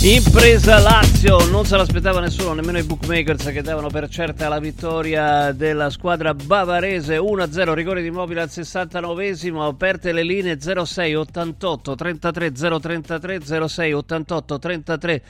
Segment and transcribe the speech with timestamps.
[0.00, 5.50] Impresa Lazio, non se l'aspettava nessuno, nemmeno i bookmakers che davano per certa la vittoria
[5.50, 7.16] della squadra bavarese.
[7.16, 14.58] 1-0, rigore di Mobile al 69esimo, aperte le linee 06 88 33 033 06 88
[14.60, 15.22] 33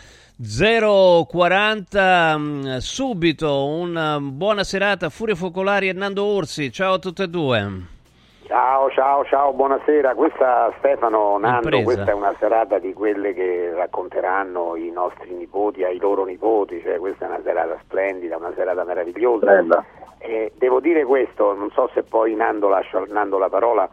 [1.26, 6.70] 040 subito una buona serata Furio Focolari e Nando Orsi.
[6.70, 7.96] Ciao a tutte e due
[8.48, 10.14] Ciao, ciao, ciao, buonasera.
[10.14, 11.84] Questa Stefano Nando, Impresa.
[11.84, 16.96] questa è una serata di quelle che racconteranno i nostri nipoti ai loro nipoti, cioè
[16.96, 19.84] questa è una serata splendida, una serata meravigliosa.
[20.16, 23.86] Eh, devo dire questo, non so se poi Nando lascio a Nando la parola.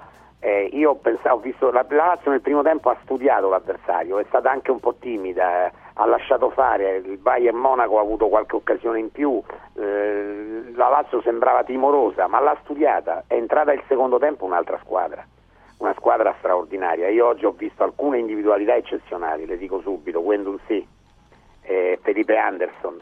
[0.45, 4.25] Eh, io ho, pensato, ho visto la Lazio nel primo tempo ha studiato l'avversario, è
[4.27, 8.55] stata anche un po' timida, eh, ha lasciato fare, il Bayern Monaco ha avuto qualche
[8.55, 9.41] occasione in più,
[9.73, 15.25] eh, la Lazio sembrava timorosa, ma l'ha studiata, è entrata il secondo tempo un'altra squadra,
[15.79, 17.07] una squadra straordinaria.
[17.09, 20.87] Io oggi ho visto alcune individualità eccezionali, le dico subito, Wendon sì,
[21.63, 23.01] eh, Felipe Anderson,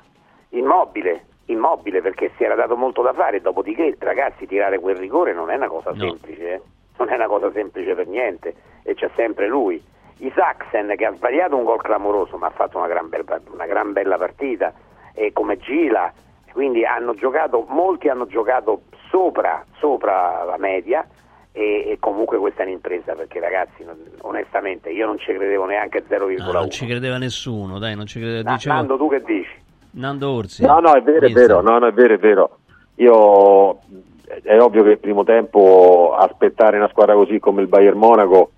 [0.52, 5.50] immobile, immobile perché si era dato molto da fare, dopodiché ragazzi tirare quel rigore non
[5.50, 6.08] è una cosa No.
[6.08, 6.62] semplice, eh.
[6.98, 9.82] Non è una cosa semplice per niente e c'è sempre lui.
[10.18, 13.92] Isaacsen che ha sbagliato un gol clamoroso ma ha fatto una gran, bel- una gran
[13.94, 14.74] bella partita
[15.14, 16.12] e come Gila,
[16.54, 21.06] quindi hanno giocato, molti hanno giocato sopra, sopra la media
[21.52, 25.98] e, e comunque questa è un'impresa perché ragazzi non- onestamente io non ci credevo neanche
[26.00, 26.44] a 0,1.
[26.46, 29.62] No, non ci credeva nessuno dai non ci credeva Na- dicevo Nando tu che dici?
[29.92, 32.58] Nando Orsi No, no, è vero, è vero, no, no, è vero, è vero.
[32.96, 33.80] Io
[34.42, 38.52] è ovvio che il primo tempo aspettare una squadra così come il Bayern Monaco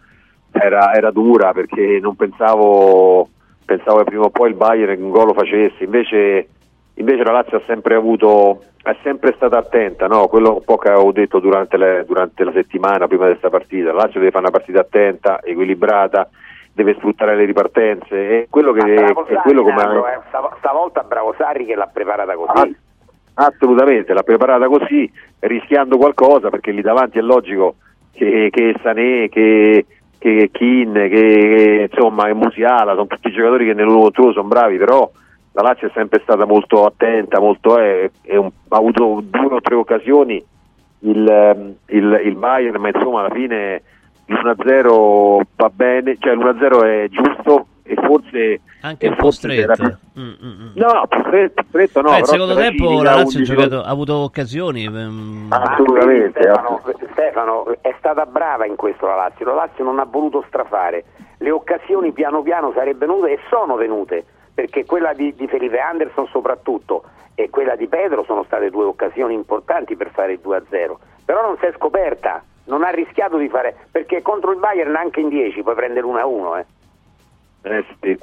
[0.52, 3.28] era, era dura perché non pensavo,
[3.66, 6.47] pensavo che prima o poi il Bayern un gol lo facesse, invece,
[6.96, 10.28] invece la Lazio ha sempre avuto, è sempre stata attenta, no?
[10.28, 13.92] quello un po' che avevo detto durante, le- durante la settimana prima di questa partita,
[13.92, 16.30] la Lazio deve fare una partita attenta, equilibrata,
[16.75, 19.75] deve sfruttare le ripartenze, è quello che, è Sarri, quello come...
[19.75, 22.52] Nando, eh, stav- stavolta bravo Sarri che l'ha preparata così.
[22.59, 22.69] Ah,
[23.35, 25.09] assolutamente, l'ha preparata così,
[25.40, 27.75] rischiando qualcosa, perché lì davanti è logico
[28.12, 29.85] che, che Sané, che,
[30.18, 34.78] che Kin, che, che, insomma, che Musiala, sono tutti giocatori che nell'uno contro sono bravi,
[34.78, 35.09] però
[35.51, 39.75] la Lazio è sempre stata molto attenta, molto, eh, un- ha avuto due o tre
[39.75, 40.44] occasioni
[41.00, 43.81] il, ehm, il, il Bayern, ma insomma alla fine
[44.25, 48.62] l'1-0 va bene, cioè l'1-0 è giusto e forse...
[48.81, 50.72] anche e un po' forse era stretto più- Mm, mm, mm.
[50.75, 52.09] No, più stretto, stretto no.
[52.09, 54.85] Beh, però secondo tempo la Lazio ha, 11 giocato- ha avuto occasioni.
[54.85, 56.81] ehm, Assolutamente, Stefano,
[57.12, 61.03] Stefano, è stata brava in questo la Lazio, la Lazio non ha voluto strafare,
[61.40, 66.28] le occasioni piano piano sarebbero venute e sono venute, perché quella di, di Felipe Anderson
[66.28, 67.03] soprattutto
[67.35, 70.95] e quella di Pedro sono state due occasioni importanti per fare il 2-0,
[71.25, 75.19] però non si è scoperta, non ha rischiato di fare, perché contro il Bayern anche
[75.19, 76.57] in 10 puoi prendere 1-1.
[76.59, 76.66] Eh.
[77.66, 78.18] Eh, sì.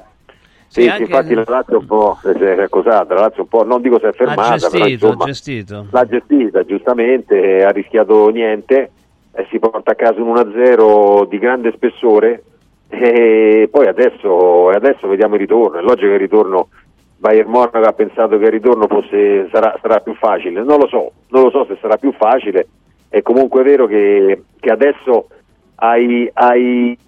[0.69, 3.98] Sì, infatti la Lazio un po' si è accosata, la Lazio un po', non dico
[3.98, 5.86] si è fermata, ha gestito, però insomma gestito.
[5.91, 8.91] l'ha gestita giustamente, ha rischiato niente,
[9.34, 12.42] e si porta a casa un 1-0 di grande spessore
[12.88, 16.69] e poi adesso, adesso vediamo il ritorno, è logico che il ritorno
[17.16, 21.12] Bayern Monaco ha pensato che il ritorno fosse, sarà, sarà più facile, non lo so,
[21.28, 22.66] non lo so se sarà più facile,
[23.08, 25.28] è comunque vero che, che adesso
[25.76, 26.98] hai, hai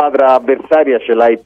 [0.00, 1.38] squadra avversaria ce l'hai,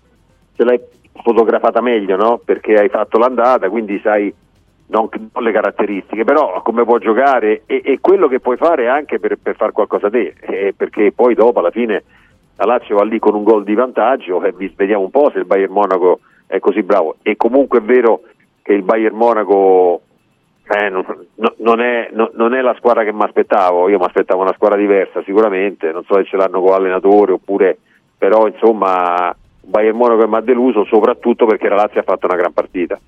[0.56, 0.80] ce l'hai
[1.22, 2.40] fotografata meglio, no?
[2.44, 4.32] Perché hai fatto l'andata, quindi sai
[4.86, 9.18] non, non le caratteristiche, però come può giocare e, e quello che puoi fare anche
[9.18, 12.04] per, per fare qualcosa te, eh, perché poi dopo alla fine
[12.56, 15.38] la Lazio va lì con un gol di vantaggio e vi- vediamo un po' se
[15.38, 17.16] il Bayern Monaco è così bravo.
[17.22, 18.20] E comunque è vero
[18.62, 20.02] che il Bayern Monaco
[20.68, 24.04] eh, non, no- non è, no- non è la squadra che mi aspettavo, io mi
[24.04, 27.78] aspettavo una squadra diversa sicuramente, non so se ce l'hanno con l'allenatore oppure,
[28.24, 32.36] però insomma Bayern Monaco che mi ha deluso soprattutto perché la Lazio ha fatto una
[32.36, 32.98] gran partita.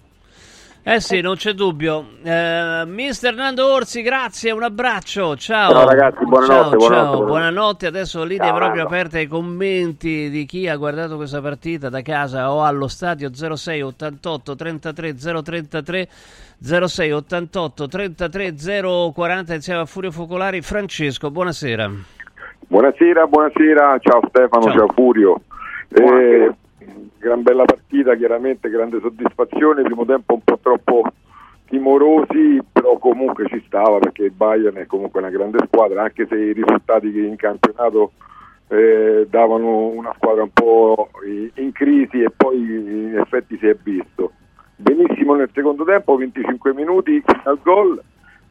[0.89, 2.07] Eh sì, non c'è dubbio.
[2.23, 5.35] Eh, Mister Nando Orsi, grazie, un abbraccio.
[5.37, 5.73] Ciao.
[5.73, 7.25] Ciao, ragazzi, buonanotte, Ciao, buonanotte, ciao, buonanotte.
[7.25, 7.87] buonanotte.
[7.87, 8.95] Adesso linee Ciao, proprio Nando.
[8.95, 13.83] aperte ai commenti di chi ha guardato questa partita da casa o allo stadio 06
[13.83, 16.09] 88 33 033
[16.61, 18.55] 06 88 33
[19.13, 20.61] 040 insieme a Furio Focolari.
[20.61, 21.91] Francesco, buonasera.
[22.69, 24.77] Buonasera, buonasera, ciao Stefano, Ciao.
[24.77, 25.41] ciao, Furio.
[25.89, 26.53] Eh,
[27.17, 31.05] gran bella partita, chiaramente grande soddisfazione, primo tempo un po' troppo
[31.69, 36.35] timorosi, però comunque ci stava perché il Bayern è comunque una grande squadra, anche se
[36.35, 38.13] i risultati che in campionato
[38.67, 41.11] eh, davano una squadra un po'
[41.55, 44.33] in crisi e poi in effetti si è visto.
[44.75, 48.03] Benissimo nel secondo tempo, 25 minuti al gol,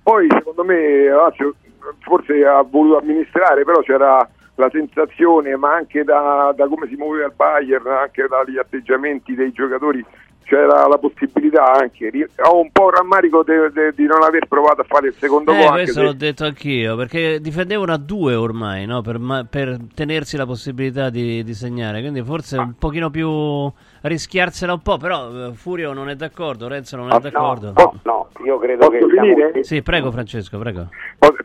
[0.01, 1.55] poi secondo me Lazio
[1.99, 7.25] forse ha voluto amministrare, però c'era la sensazione, ma anche da, da come si muoveva
[7.25, 10.03] il Bayern, anche dagli atteggiamenti dei giocatori,
[10.45, 12.11] c'era la possibilità anche.
[12.43, 15.57] Ho un po' rammarico de, de, di non aver provato a fare il secondo eh,
[15.57, 15.71] gol.
[15.71, 16.01] Questo se...
[16.03, 19.01] l'ho detto anch'io, perché difendevano a due ormai, no?
[19.01, 21.99] per, per, tenersi la possibilità di, di, segnare.
[21.99, 23.69] Quindi forse un pochino più
[24.01, 27.73] rischiarsela un po', però eh, Furio non è d'accordo, Renzo non è Ah, d'accordo.
[27.75, 29.49] No, no, io credo Posso che finire?
[29.51, 30.87] siamo- Sì, prego Francesco, prego.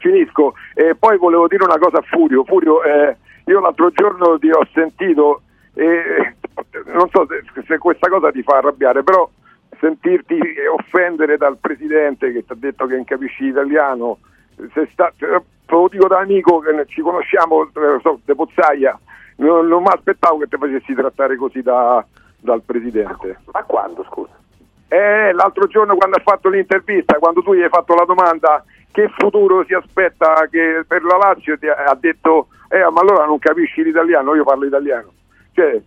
[0.01, 0.55] Finisco.
[0.75, 2.45] E poi volevo dire una cosa a Furio.
[2.45, 5.43] Furio, eh, io l'altro giorno ti ho sentito,
[5.75, 6.35] e
[6.87, 9.29] non so se, se questa cosa ti fa arrabbiare, però
[9.79, 10.39] sentirti
[10.71, 14.19] offendere dal presidente che ti ha detto che non capisci l'italiano,
[14.75, 18.99] se sta, te lo dico da amico che ci conosciamo, eh, so, de Pozzaia,
[19.37, 22.05] non, non mi aspettavo che ti facessi trattare così da-
[22.39, 23.41] dal presidente.
[23.53, 24.39] Ma quando, scusa?
[24.89, 29.09] Eh, l'altro giorno quando ha fatto l'intervista, quando tu gli hai fatto la domanda che
[29.19, 33.83] futuro si aspetta che per la Lazio, ti ha detto, eh, ma allora non capisci
[33.83, 35.09] l'italiano, io parlo italiano.
[35.53, 35.81] Cioè,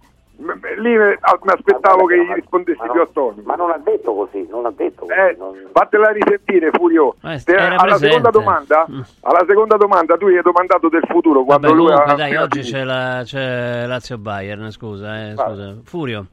[0.77, 3.35] lì mi mi aspettavo che gli rispondessi ma più a tono.
[3.43, 5.13] Ma non ha detto così, non ha detto così.
[5.13, 7.15] Eh, non- fatela risentire Furio.
[7.23, 7.39] Eh,
[7.77, 9.01] alla, seconda domanda, Mm.
[9.21, 12.35] alla seconda domanda tu gli hai domandato del futuro quando Vabbè, lui comunque, ha dai,
[12.35, 15.49] oggi c'è, la, c'è Lazio Bayern, scusa, eh, Vabbè.
[15.51, 15.75] scusa.
[15.85, 16.25] Furio.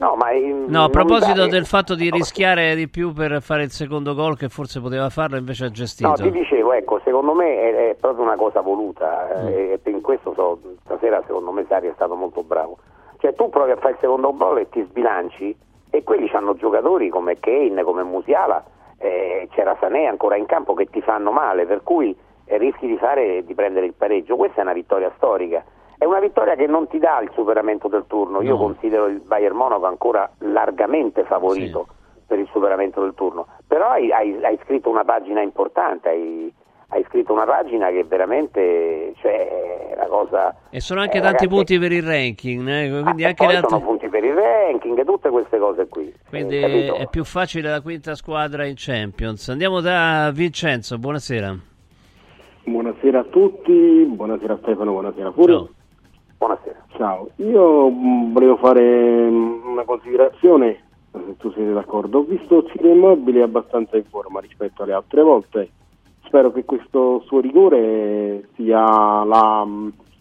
[0.00, 3.64] No, ma in- No, a proposito del fatto di No, rischiare di più per fare
[3.64, 6.12] il secondo gol, che forse poteva farlo, invece ha No, gestito.
[6.14, 9.46] ti dicevo, ecco, secondo me è, è proprio una cosa voluta Mm.
[9.48, 12.78] eh, e in questo so- stasera secondo me Sari è stato molto bravo.
[13.18, 15.54] Cioè tu provi a fare il secondo gol e ti sbilanci
[15.90, 18.64] e quelli hanno giocatori come Kane, come Musiala,
[18.96, 22.96] eh, c'era Sanè ancora in campo che ti fanno male, per cui eh, rischi di,
[22.96, 24.36] fare, di prendere il pareggio.
[24.36, 25.62] Questa è una vittoria storica.
[26.00, 28.40] È una vittoria che non ti dà il superamento del turno.
[28.40, 28.56] Io No.
[28.56, 31.88] considero il Bayern Monaco ancora largamente favorito
[32.26, 33.46] per il superamento del turno.
[33.66, 36.50] Però hai, hai- hai scritto una pagina importante, hai,
[36.88, 40.56] hai scritto una pagina che veramente cioè, è una cosa.
[40.70, 43.56] E sono anche eh, tanti ragazzi, punti per il ranking, eh, quindi ah, anche le
[43.56, 43.68] altre...
[43.68, 46.14] sono punti per il ranking, tutte queste cose qui.
[46.30, 49.50] Quindi eh, è più facile la quinta squadra in Champions.
[49.50, 51.54] Andiamo da Vincenzo, buonasera.
[52.64, 55.68] Buonasera a tutti, buonasera Stefano, buonasera Furio.
[56.40, 56.86] Buonasera.
[56.96, 62.20] Ciao, io mh, volevo fare mh, una considerazione, se tu sei d'accordo.
[62.20, 65.70] Ho visto Ciro Immobile abbastanza in forma rispetto alle altre volte.
[66.24, 68.78] Spero che questo suo rigore sia
[69.22, 69.66] la,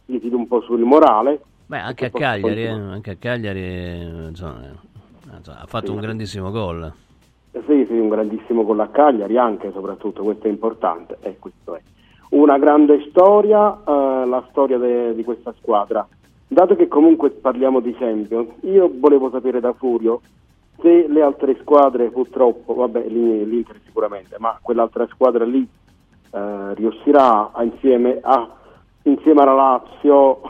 [0.04, 1.40] gli tiri un po' sul morale.
[1.68, 5.94] Beh, anche a Cagliari, eh, anche a Cagliari eh, insomma, eh, insomma, ha fatto Sì.
[5.94, 6.92] un grandissimo gol.
[7.66, 11.18] Sì, sì, un grandissimo gol a Cagliari anche, soprattutto, questo è importante.
[11.22, 11.82] E questo è.
[12.30, 16.08] Una grande storia, eh, la storia de- di questa squadra.
[16.48, 20.22] Dato che comunque parliamo di Champions, io volevo sapere da Furio
[20.82, 25.68] se le altre squadre purtroppo, vabbè l'I- l'Inter sicuramente, ma quell'altra squadra lì
[26.32, 28.48] eh, riuscirà insieme, a,
[29.04, 30.42] insieme alla Lazio,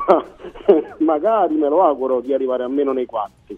[0.99, 3.57] magari me lo auguro, di arrivare almeno nei quarti.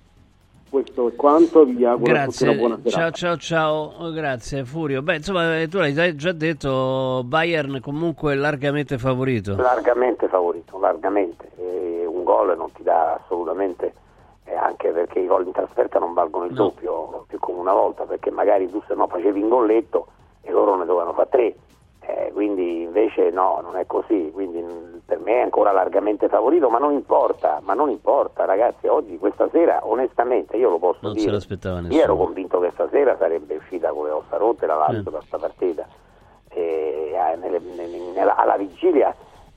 [0.71, 3.11] Questo è quanto, vi auguro tutti una Grazie, buona serata.
[3.11, 5.01] ciao ciao ciao, Oh, grazie Furio.
[5.01, 9.57] Beh, insomma, eh, tu l'hai già detto, Bayern comunque largamente favorito.
[9.57, 11.51] Largamente favorito, largamente.
[11.57, 13.93] E un gol non ti dà assolutamente,
[14.45, 16.63] eh, anche perché i gol in trasferta non valgono il No.
[16.63, 20.07] doppio più come una volta, perché magari tu se no facevi un golletto
[20.41, 21.55] e loro ne dovevano fare tre.
[22.03, 24.63] Eh, quindi invece no, non è così, quindi
[25.11, 29.49] per me è ancora largamente favorito, ma non importa, ma non importa ragazzi, oggi questa
[29.51, 31.37] sera onestamente io lo posso Non dire,
[31.89, 35.03] io ero convinto che stasera sarebbe uscita con le ossa rotte la Lazio Eh.
[35.03, 35.85] da questa partita.
[36.47, 37.59] E eh, nelle-
[38.13, 39.13] nella- alla vigilia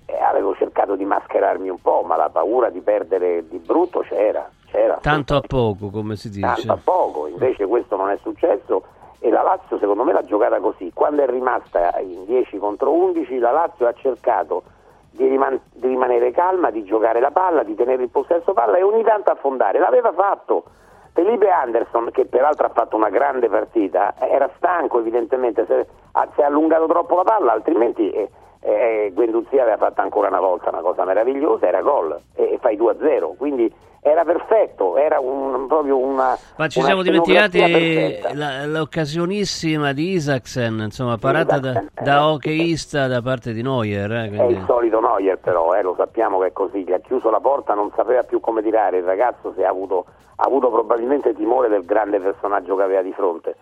[0.07, 4.51] eh, avevo cercato di mascherarmi un po', ma la paura di perdere di brutto c'era,
[4.73, 6.41] c'era Tanto a poco, come si dice.
[6.67, 8.83] tanto a poco, invece questo non è successo.
[9.21, 13.39] E la Lazio secondo me l'ha giocata così, quando è rimasta in 10 contro 11
[13.39, 14.65] la Lazio ha cercato
[15.15, 18.83] di, riman- di rimanere calma, di giocare la palla, di tenere il possesso palla e
[18.83, 20.65] ogni tanto affondare, l'aveva fatto.
[21.13, 26.87] Felipe Anderson, che peraltro ha fatto una grande partita, era stanco evidentemente, si è allungato
[26.87, 28.29] troppo la palla, altrimenti eh,
[28.65, 32.77] eh, Guendouzi aveva fatto ancora una volta una cosa meravigliosa, era gol e, e fai
[32.79, 33.71] 2-0, quindi
[34.07, 36.37] era perfetto, era un- proprio una...
[36.57, 42.03] Ma ci una siamo dimenticati la- l'occasionissima di Isaacsen, insomma, parata da, Isaacsen, eh.
[42.03, 44.11] da hockeyista da parte di Neuer.
[44.13, 46.99] eh, È quindi- il solito Neuer però, eh, lo sappiamo che è così, gli ha
[47.01, 50.05] chiuso la porta, non sapeva più come tirare, il ragazzo si è avuto,
[50.37, 53.55] ha avuto probabilmente timore del grande personaggio che aveva di fronte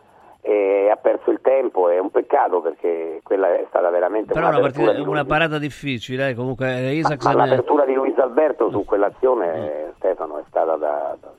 [0.44, 4.58] e ha perso il tempo, è un peccato perché quella è stata veramente Però una,
[4.58, 7.36] partita, di una parata difficile, eh, comunque ma, Isaacsen...
[7.36, 11.32] ma l'apertura di Luis Alberto su quell'azione, eh, Stefano, è stata da, da-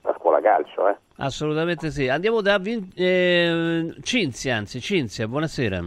[0.00, 0.88] da scuola calcio.
[0.88, 0.96] Eh.
[1.18, 2.08] Assolutamente sì.
[2.08, 5.82] Andiamo da Vin- eh, Cinzia, anzi Cinzia, buonasera.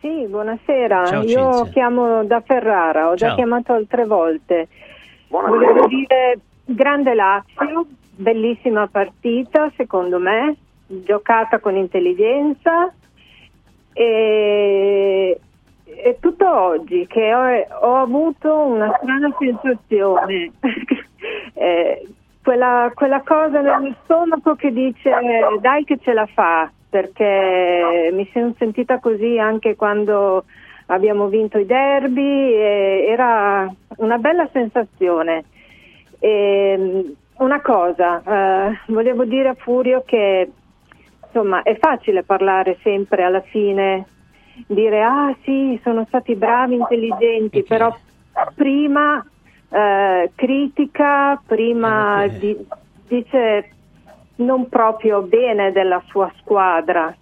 [0.00, 1.04] Sì, buonasera.
[1.06, 1.72] Ciao, Io Cinzia.
[1.72, 3.28] chiamo da Ferrara, ho Ciao.
[3.28, 4.68] già chiamato altre volte.
[5.28, 5.58] Buonasera.
[5.58, 7.86] Volevo dire grande Lazio,
[8.16, 10.56] bellissima partita secondo me,
[11.02, 12.92] giocata con intelligenza
[13.92, 15.40] e,
[15.84, 20.52] e tutto oggi che ho, ho avuto una strana sensazione,
[21.54, 22.06] Eh,
[22.42, 25.10] quella, quella cosa nello stomaco che dice
[25.60, 30.44] dai che ce la fa, perché mi sono sentita così anche quando
[30.86, 35.44] abbiamo vinto i derby, era una bella sensazione.
[36.18, 40.50] E, una cosa, eh, volevo dire a Furio che
[41.34, 44.06] insomma è facile parlare sempre alla fine,
[44.68, 47.94] dire ah sì, sono stati bravi, intelligenti, però
[48.54, 49.24] prima
[49.68, 52.64] eh, critica, prima di-
[53.08, 53.68] dice
[54.36, 57.14] non proprio bene della sua squadra.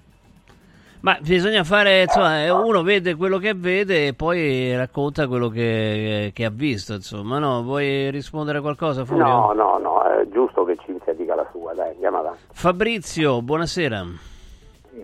[1.00, 6.30] Ma bisogna fare, insomma, eh, uno vede quello che vede e poi racconta quello che,
[6.32, 7.64] che ha visto, insomma, no?
[7.64, 9.24] Vuoi rispondere a qualcosa, Furio?
[9.24, 11.12] No, no, no, è giusto che Cinzia
[11.52, 12.40] sua, dai, andiamo avanti.
[12.52, 14.04] Fabrizio, buonasera.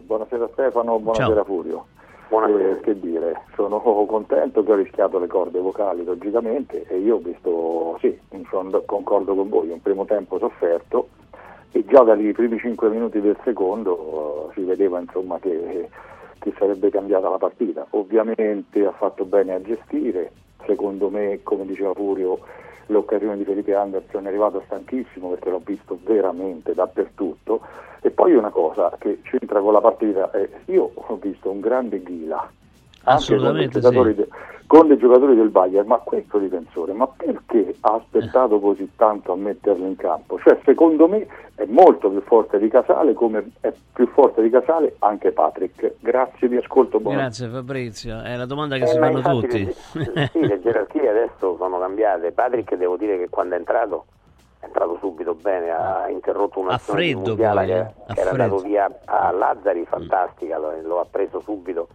[0.03, 1.45] Buonasera Stefano, buonasera Ciao.
[1.45, 1.87] Furio.
[2.29, 2.77] Buonasera.
[2.77, 7.19] Eh, che dire, sono contento che ho rischiato le corde vocali logicamente e io ho
[7.19, 8.19] visto, sì,
[8.51, 11.09] sono- concordo con voi, un primo tempo sofferto
[11.73, 15.89] e già dai primi 5 minuti del secondo eh, si vedeva insomma che,
[16.39, 17.87] che sarebbe cambiata la partita.
[17.91, 20.33] Ovviamente ha fatto bene a gestire,
[20.67, 22.41] secondo me come diceva Furio
[22.89, 27.61] l'occasione di Felipe Anderson è arrivato stanchissimo perché l'ho visto veramente dappertutto.
[28.01, 32.03] E poi una cosa che c'entra con la partita è io ho visto un grande
[32.03, 32.51] Ghila
[33.09, 34.17] anche con dei, Assolutamente giocatori sì.
[34.21, 34.29] de-
[34.69, 39.37] con dei giocatori del Bayern ma questo difensore ma perché ha aspettato così tanto a
[39.37, 44.07] metterlo in campo cioè secondo me è molto più forte di Casale come è più
[44.09, 48.83] forte di Casale anche Patrick grazie vi ascolto buona Grazie Fabrizio, è la domanda che
[48.85, 49.75] Eh, si fanno tutti.
[49.93, 52.31] Le, sì, le gerarchie adesso sono cambiate.
[52.33, 54.05] Patrick devo dire che quando è entrato
[54.61, 58.21] è entrato subito bene, ha interrotto A un'azione di freddo poi, che, eh, a che
[58.21, 58.43] era freddo.
[58.43, 61.89] andato via a Lazzari, fantastica, lo, lo ha preso subito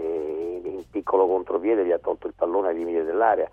[0.00, 3.48] in piccolo contropiede gli ha tolto il pallone ai limiti dell'area.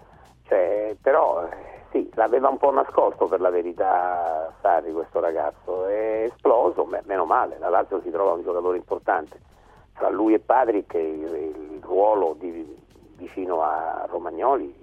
[0.48, 6.30] Cioè, però eh, sì, l'aveva un po' nascosto per la verità Sarri questo ragazzo, è
[6.32, 9.40] esploso, beh, meno male, la Lazio si trova un giocatore importante
[9.94, 12.82] tra lui e Patrick il, il ruolo di-
[13.16, 14.82] vicino a Romagnoli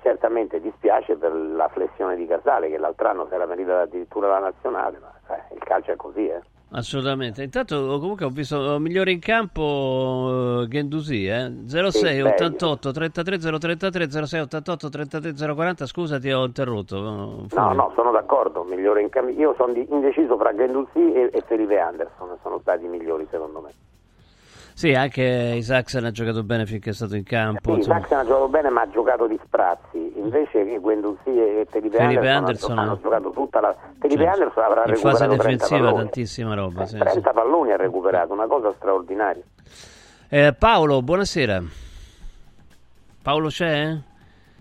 [0.00, 4.38] certamente dispiace per la flessione di Casale che l'altro anno si era meritato addirittura la
[4.40, 6.40] nazionale ma eh, il calcio è così eh.
[6.74, 7.42] Assolutamente.
[7.42, 11.52] Intanto comunque ho visto eh, migliore in campo eh, Gendusi, eh?
[11.66, 15.86] 06 Sì, 88 33 033 06 88 33 040.
[15.86, 16.96] Scusa, ti ho interrotto.
[16.96, 21.42] eh, no no sono d'accordo migliore in campo io sono indeciso fra Gendouzi e, e
[21.46, 23.70] Felipe Anderson sono stati i migliori secondo me
[24.74, 25.22] Sì, anche
[25.56, 27.74] Isaacsen ha giocato bene finché è stato in campo.
[27.76, 27.82] sì.
[27.82, 32.28] Saxon ha giocato bene ma ha giocato di sprazzi invece che Guendouzi e Felipe, Felipe
[32.28, 33.00] Anderson, Anderson, hanno eh.
[33.02, 34.38] giocato tutta la Felipe Certo.
[34.40, 36.02] Anderson avrà in fase recuperato 30 difensiva palloni.
[36.02, 36.86] tantissima roba.
[36.86, 37.20] sì, 30 sì.
[37.34, 39.42] palloni ha recuperato una cosa straordinaria
[40.28, 41.62] Eh, Paolo, buonasera.
[43.22, 43.96] Paolo c'è?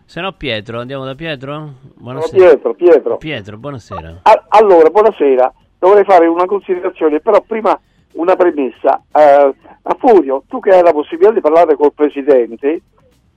[0.05, 1.73] Se no Pietro, andiamo da Pietro?
[1.95, 2.35] Buonasera.
[2.49, 3.17] Pietro, Pietro.
[3.17, 4.21] Pietro, buonasera.
[4.49, 5.53] Allora, buonasera.
[5.79, 7.79] Dovrei fare una considerazione, però prima
[8.13, 9.01] una premessa.
[9.13, 9.53] Eh,
[9.83, 12.81] a Furio, tu che hai la possibilità di parlare col Presidente,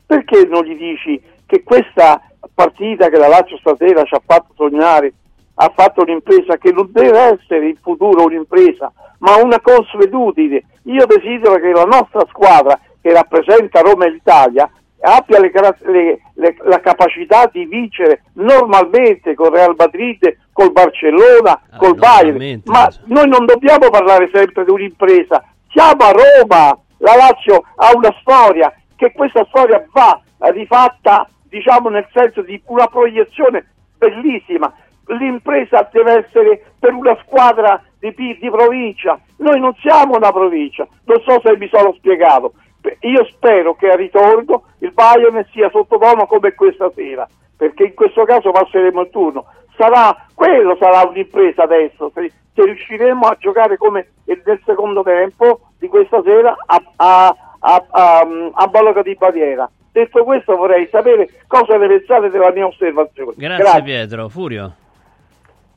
[0.07, 2.21] perché non gli dici che questa
[2.52, 5.12] partita che la Lazio stasera ci ha fatto sognare,
[5.54, 10.62] ha fatto un'impresa che non deve essere in futuro un'impresa, ma una consuetudine.
[10.85, 14.71] Io desidero che la nostra squadra, che rappresenta Roma e l'Italia,
[15.04, 15.50] abbia le
[15.82, 22.62] le- le- la capacità di vincere normalmente con Real Madrid, col Barcellona, Ah, col Bayern,
[22.64, 23.00] ma sì.
[23.06, 28.73] noi non dobbiamo parlare sempre di un'impresa, siamo a Roma, la Lazio ha una storia,
[28.96, 30.20] che questa storia va
[30.50, 33.66] rifatta diciamo nel senso di una proiezione
[33.99, 34.73] bellissima,
[35.06, 41.20] l'impresa deve essere per una squadra di, di provincia, noi non siamo una provincia, non
[41.26, 42.54] so se mi sono spiegato,
[43.00, 47.26] io spero che a ritorno il Bayern sia sottotono come questa sera,
[47.57, 49.47] perché in questo caso passeremo il turno.
[49.76, 55.88] Sarà, quello sarà un'impresa adesso, se, se riusciremo a giocare come nel secondo tempo di
[55.88, 59.69] questa sera a, a, a, a, a Bologna di Baviera.
[59.91, 63.33] Detto questo vorrei sapere cosa ne pensate della mia osservazione.
[63.37, 64.29] Grazie, Pietro.
[64.29, 64.73] Furio.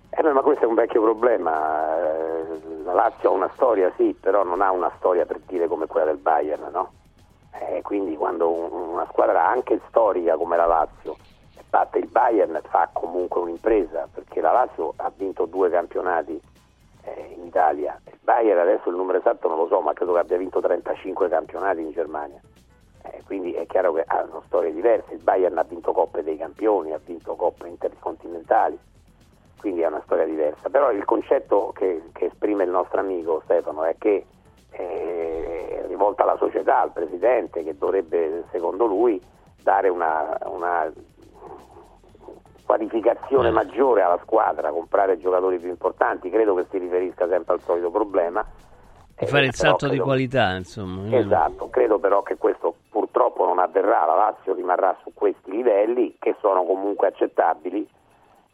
[0.09, 1.95] Eh beh, ma questo è un vecchio problema.
[1.97, 5.85] Eh, La Lazio ha una storia, sì, però non ha una storia per dire come
[5.85, 6.91] quella del Bayern, no?
[7.59, 11.15] Eh, quindi quando un- una squadra anche storica come la Lazio
[11.69, 16.39] batte il Bayern fa comunque un'impresa, perché la Lazio ha vinto due campionati
[17.03, 17.99] eh, in Italia.
[18.05, 21.29] Il Bayern adesso il numero esatto non lo so, ma credo che abbia vinto 35
[21.29, 22.39] campionati in Germania.
[23.03, 25.13] Eh, quindi è chiaro che hanno storie diverse.
[25.13, 28.77] Il Bayern ha vinto Coppe dei Campioni, ha vinto Coppe intercontinentali,
[29.59, 30.69] quindi è una storia diversa.
[30.69, 34.25] Però il concetto che, che esprime il nostro amico Stefano è che
[34.77, 39.21] eh, rivolta alla società, al presidente, che dovrebbe, secondo lui,
[39.61, 40.91] dare una, una
[42.65, 43.51] qualificazione Eh.
[43.51, 46.29] maggiore alla squadra, comprare giocatori più importanti.
[46.29, 48.45] Credo che si riferisca sempre al solito problema.
[49.17, 51.07] Di Eh, fare il salto di credo- qualità, insomma.
[51.07, 56.15] Io- Esatto, credo però che questo purtroppo non avverrà, la Lazio rimarrà su questi livelli
[56.19, 57.87] che sono comunque accettabili,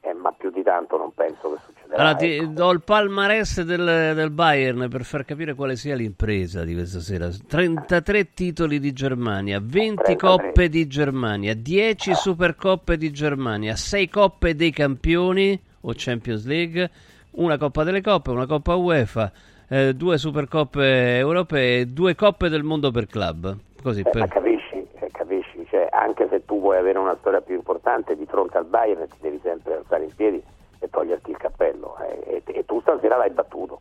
[0.06, 1.96] eh, ma più di tanto non penso che succederà.
[1.96, 2.46] Allora ti ecco.
[2.48, 7.30] do il palmarès del, del Bayern per far capire quale sia l'impresa di questa sera.
[7.30, 10.16] 33 titoli di Germania, 20 33.
[10.16, 16.92] coppe di Germania, 10 supercoppe di Germania, 6 coppe dei campioni o Champions League,
[17.32, 19.32] una coppa delle coppe, una coppa UEFA,
[19.70, 23.56] eh, due supercoppe europee, due coppe del mondo per club.
[23.82, 24.28] Così Eh, per...
[26.04, 29.40] anche se tu vuoi avere una storia più importante di fronte al Bayern ti devi
[29.42, 30.44] sempre alzare in piedi
[30.80, 33.80] e toglierti il cappello eh, e, e tu stasera l'hai battuto.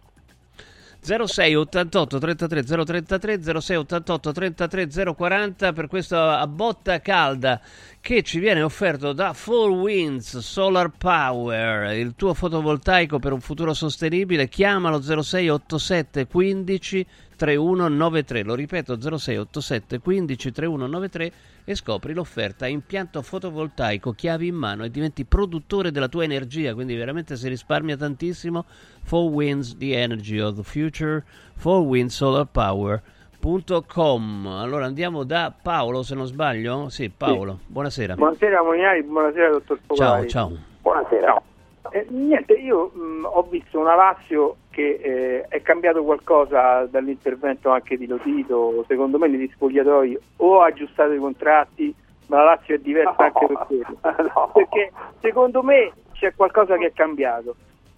[1.05, 7.61] 06 88 33 033 06 88 33 040 per questa botta calda
[8.01, 13.75] che ci viene offerto da Four Winds Solar Power, il tuo fotovoltaico per un futuro
[13.75, 14.49] sostenibile.
[14.49, 18.43] Chiamalo 06 87 15 3193.
[18.45, 21.33] Lo ripeto 06 87 15 3193
[21.65, 26.95] e scopri l'offerta impianto fotovoltaico, chiavi in mano e diventi produttore della tua energia, quindi
[26.97, 28.67] veramente si risparmia tantissimo.
[29.09, 31.25] 4Winds, the energy of the future,
[31.61, 34.47] 4windsolarpower.com.
[34.47, 36.89] Allora andiamo da Paolo, se non sbaglio.
[36.89, 38.15] Sì, Paolo, buonasera.
[38.15, 40.29] Buonasera Molinari, buonasera dottor Ciao, Focolari.
[40.29, 40.57] ciao.
[40.83, 41.43] Buonasera.
[41.91, 47.97] Eh, niente, io mh, ho visto una Lazio che eh, è cambiato qualcosa dall'intervento anche
[47.97, 51.95] di Lotito, secondo me negli spogliatoi o ha aggiustato i contratti,
[52.29, 53.99] ma la Lazio è diversa anche per quello.
[54.35, 54.51] No.
[54.55, 57.57] Perché secondo me c'è qualcosa che è cambiato.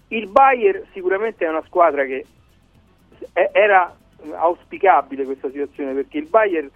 [0.09, 2.25] Il Bayern sicuramente è una squadra che
[3.33, 3.95] è- era
[4.37, 6.71] auspicabile questa situazione perché il Bayern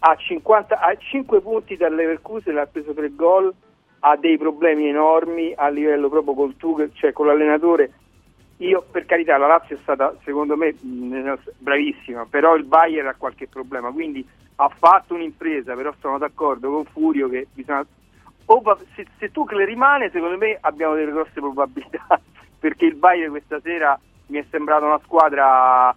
[0.00, 3.54] ha, 50, ha 5 punti dal Leverkusen, ha preso 3 gol,
[4.06, 7.90] ha dei problemi enormi a livello proprio col Tuchel, cioè con l'allenatore.
[8.58, 10.74] Io per carità la Lazio è stata secondo me
[11.58, 16.84] bravissima, però il Bayern ha qualche problema, quindi ha fatto un'impresa, però sono d'accordo con
[16.84, 17.84] Furio che bisogna
[18.46, 22.20] o va- se, se Tuchel rimane secondo me abbiamo delle grosse probabilità
[22.60, 25.96] perché il Bayern questa sera mi è sembrata una squadra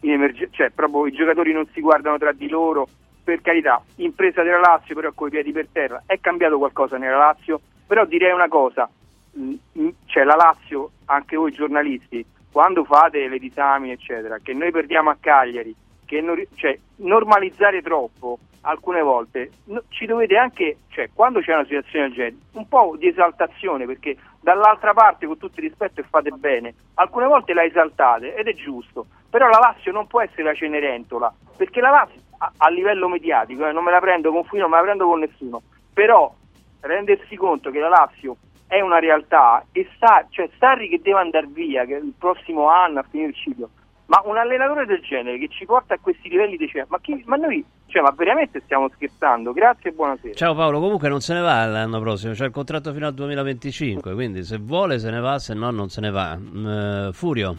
[0.00, 2.88] in emergenza, cioè proprio i giocatori non si guardano tra di loro,
[3.24, 7.60] per carità, impresa della Lazio però coi piedi per terra, è cambiato qualcosa nella Lazio,
[7.86, 8.88] però direi una cosa,
[9.32, 14.70] mh, mh, cioè la Lazio, anche voi giornalisti, quando fate le disamine eccetera, che noi
[14.70, 21.10] perdiamo a Cagliari, che non cioè, normalizzare troppo alcune volte no- ci dovete anche, cioè
[21.12, 25.60] quando c'è una situazione del genere, un po' di esaltazione perché dall'altra parte con tutto
[25.60, 29.92] il rispetto e fate bene, alcune volte la esaltate ed è giusto, però la Lazio
[29.92, 33.90] non può essere la Cenerentola, perché la Lazio a, a livello mediatico, eh, non me
[33.90, 36.32] la prendo con Fuino, non me la prendo con nessuno, però
[36.80, 41.46] rendersi conto che la Lazio è una realtà e sa, cioè Sarri che deve andare
[41.46, 43.70] via, che il prossimo anno a finire il ciclo,
[44.06, 47.22] ma un allenatore del genere che ci porta a questi livelli di cioè, ma, chi,
[47.26, 49.52] ma noi, cioè, ma veramente stiamo scherzando?
[49.52, 50.34] Grazie e buonasera.
[50.34, 54.12] Ciao Paolo, comunque non se ne va l'anno prossimo, c'è il contratto fino al 2025,
[54.12, 56.36] quindi se vuole se ne va, se no non se ne va.
[56.36, 57.56] Mm, Furio.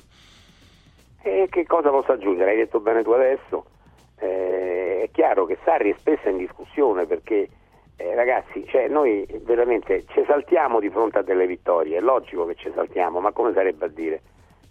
[1.23, 2.51] E che cosa posso aggiungere?
[2.51, 3.65] Hai detto bene tu adesso.
[4.19, 7.49] Eh, è chiaro che Sarri è spesso in discussione perché
[7.97, 12.55] eh, ragazzi, cioè, noi veramente ci esaltiamo di fronte a delle vittorie, è logico che
[12.55, 14.21] ci esaltiamo, ma come sarebbe a dire?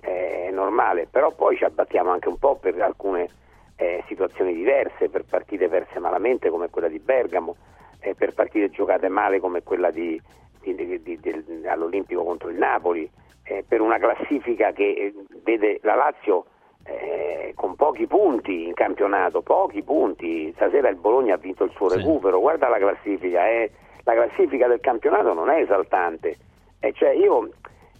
[0.00, 3.28] Eh, è normale, però poi ci abbattiamo anche un po' per alcune
[3.76, 7.56] eh, situazioni diverse, per partite perse malamente come quella di Bergamo,
[8.00, 10.20] eh, per partite giocate male come quella di,
[10.60, 13.08] di- di- all'Olimpico contro il Napoli,
[13.44, 16.44] eh, per una classifica che eh, vede la Lazio
[16.86, 20.52] eh, con pochi punti in campionato, pochi punti.
[20.54, 21.96] Stasera il Bologna ha vinto il suo Sì.
[21.98, 23.70] recupero, guarda la classifica, eh,
[24.04, 26.36] la classifica del campionato non è esaltante.
[26.80, 27.48] Eh, cioè io,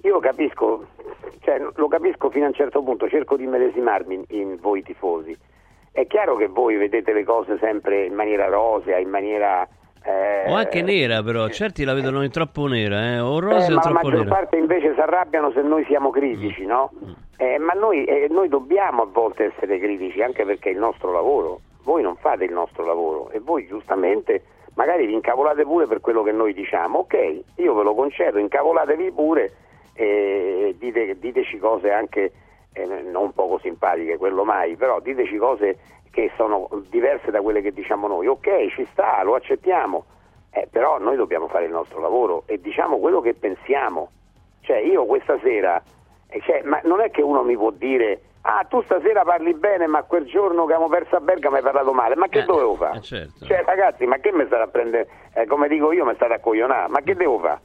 [0.03, 0.87] io capisco,
[1.41, 5.37] cioè, lo capisco fino a un certo punto, cerco di medesimarmi in, in voi tifosi.
[5.91, 9.67] È chiaro che voi vedete le cose sempre in maniera rosea, in maniera
[10.07, 13.21] Eh, O anche nera però, certi la vedono in troppo nera, eh?
[13.21, 14.35] o rosa eh, o ma la troppo maggior nera.
[14.35, 16.91] parte invece si arrabbiano se noi siamo critici, no?
[17.37, 21.13] Eh, ma noi, eh, noi dobbiamo a volte essere critici anche perché è il nostro
[21.13, 21.61] lavoro.
[21.83, 24.43] Voi non fate il nostro lavoro e voi giustamente
[24.75, 27.01] magari vi incavolate pure per quello che noi diciamo.
[27.01, 29.53] Ok, io ve lo concedo, incavolatevi pure
[29.95, 32.33] e dite- diteci cose anche
[32.73, 35.79] eh, non poco simpatiche, quello mai, però diteci cose
[36.11, 38.27] che sono diverse da quelle che diciamo noi.
[38.27, 40.05] Ok, ci sta, lo accettiamo.
[40.51, 44.11] Eh, però noi dobbiamo fare il nostro lavoro e diciamo quello che pensiamo.
[44.61, 45.83] Cioè io questa sera,
[46.43, 50.03] cioè, ma non è che uno mi può dire, ah tu stasera parli bene ma
[50.03, 52.99] quel giorno che abbiamo perso a Bergamo hai parlato male, ma che Eh, dovevo fare?
[52.99, 53.45] eh, certo.
[53.45, 56.41] Cioè ragazzi, ma che mi state a prendere, eh, come dico io, mi state a
[56.41, 57.61] coglionare, ma che devo fare?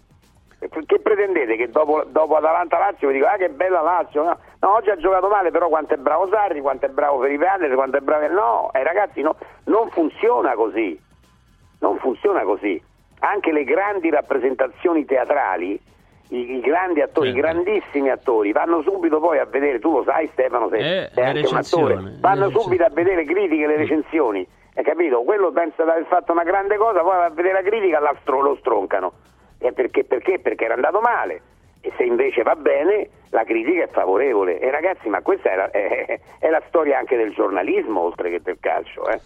[0.59, 4.89] Che pretendete che dopo, dopo Atalanta-Lazio vi dico, ah che bella Lazio, no, no, oggi
[4.89, 8.01] ha giocato male, però quanto è bravo Sarri, quanto è bravo Felipe Anderson, quanto è
[8.01, 8.27] bravo...
[8.27, 10.99] No, eh, ragazzi, no, non funziona così
[11.81, 12.81] non funziona così.
[13.19, 15.79] Anche le grandi rappresentazioni teatrali,
[16.29, 17.47] i, i grandi attori, i Certo.
[17.47, 21.47] grandissimi attori, vanno subito poi a vedere, tu lo sai Stefano, sei, Eh, sei anche
[21.47, 22.51] un attore, vanno recensioni.
[22.63, 25.23] subito a vedere critiche, le recensioni, hai capito?
[25.23, 28.55] Quello pensa di aver fatto una grande cosa, poi va a vedere la critica lo
[28.59, 29.13] stroncano.
[29.59, 30.05] E perché?
[30.05, 30.39] Perché?
[30.39, 31.41] Perché era andato male.
[31.81, 34.59] E se invece va bene, la critica è favorevole.
[34.59, 38.41] E ragazzi, ma questa è la, è- è la storia anche del giornalismo, oltre che
[38.41, 39.07] del calcio.
[39.09, 39.19] Eh?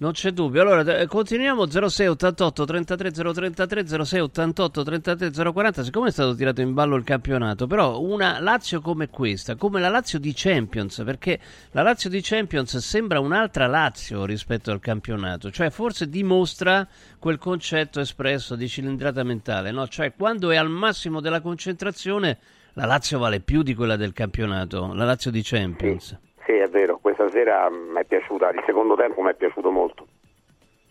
[0.00, 0.62] Non c'è dubbio.
[0.62, 5.84] Allora, eh, continuiamo 06 88 33 033 06 88 33 040.
[5.84, 9.90] Siccome è stato tirato in ballo il campionato, però una Lazio come questa, come la
[9.90, 11.38] Lazio di Champions, perché
[11.72, 18.00] la Lazio di Champions sembra un'altra Lazio rispetto al campionato, cioè forse dimostra quel concetto
[18.00, 19.86] espresso di cilindrata mentale, no?
[19.86, 22.38] Cioè quando è al massimo della concentrazione
[22.72, 26.06] la Lazio vale più di quella del campionato, la Lazio di Champions.
[26.06, 30.06] Sì, è vero, questa sera mi è piaciuta, il secondo tempo mi è piaciuto molto.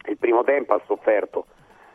[0.08, 1.46] Il primo tempo ha sofferto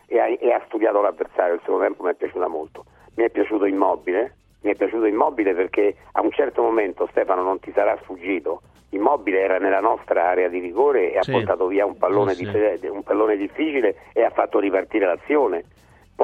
[0.07, 2.85] e ha, e ha studiato l'avversario, il secondo tempo mi è piaciuta molto.
[3.17, 7.59] Mi è piaciuto Immobile, mi è piaciuto Immobile perché a un certo momento Stefano non
[7.61, 8.61] ti sarà sfuggito.
[8.91, 11.31] Immobile era nella nostra area di rigore e Sì.
[11.31, 12.79] ha portato via un pallone, Eh, sì.
[12.81, 15.65] di- un pallone difficile e ha fatto ripartire l'azione.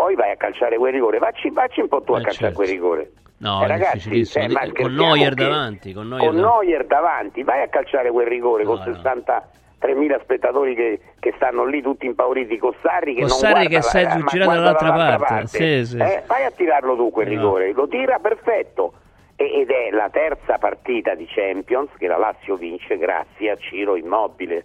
[0.00, 2.56] Poi vai a calciare quel rigore, vacci, vacci un po' tu a Eh, calciare certo.
[2.56, 3.10] quel rigore.
[3.40, 6.66] No, Eh, ragazzi, cioè, Con Neuer davanti, con Neuer con davanti.
[6.66, 8.84] Neuer davanti, vai a calciare quel rigore No, con no.
[8.86, 13.82] 63.000 spettatori che, che stanno lì tutti impauriti con Sarri che Con non guarda che
[13.82, 15.46] si è girato dall'altra parte.
[15.48, 17.34] Sì, sì, Eh, vai a tirarlo tu quel No.
[17.34, 18.94] rigore, lo tira perfetto
[19.36, 23.96] E- ed è la terza partita di Champions che la Lazio vince grazie a Ciro
[23.96, 24.64] Immobile.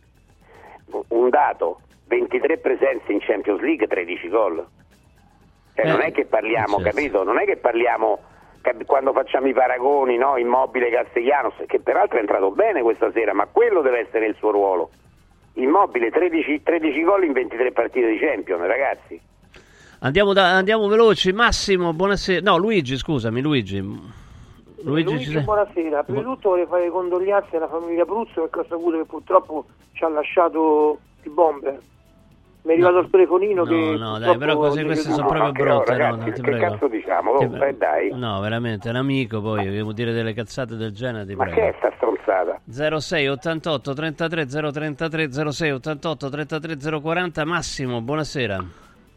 [1.09, 4.65] Un dato, 23 presenze in Champions League, 13 gol.
[5.75, 6.89] Cioè, Eh, non è che parliamo, certo.
[6.95, 7.23] capito?
[7.23, 8.19] Non è che parliamo
[8.61, 10.37] cap- quando facciamo i paragoni, no?
[10.37, 14.51] Immobile Castellanos, che peraltro è entrato bene questa sera, ma quello deve essere il suo
[14.51, 14.89] ruolo.
[15.55, 19.19] Immobile 13, 13 gol in 23 partite di Champions, ragazzi.
[19.99, 21.31] Andiamo, da- andiamo veloci.
[21.33, 22.41] Massimo, buonasera.
[22.41, 23.79] No, Luigi, scusami, Luigi.
[24.83, 26.03] Luigi, Luigi, buonasera.
[26.03, 30.03] Prima di tutto vorrei fare condoglianze alla famiglia Pruzzo perché ho saputo che purtroppo ci
[30.03, 31.79] ha lasciato il bomber.
[32.65, 35.27] Mi è arrivato il telefonino No, che no, dai, però cose queste sono no.
[35.27, 35.91] proprio ma no, brutte.
[35.91, 36.65] no, ragazzi, no, ti che prego.
[36.71, 37.31] cazzo diciamo?
[37.31, 38.11] Oh, Ti- eh, dai.
[38.13, 41.59] No, veramente, un amico poi, devo dire delle cazzate del genere, ti Ma prego.
[41.61, 42.59] che è sta stronzata?
[42.99, 48.63] 06 88 33 033 06 88 33 040 Massimo, buonasera.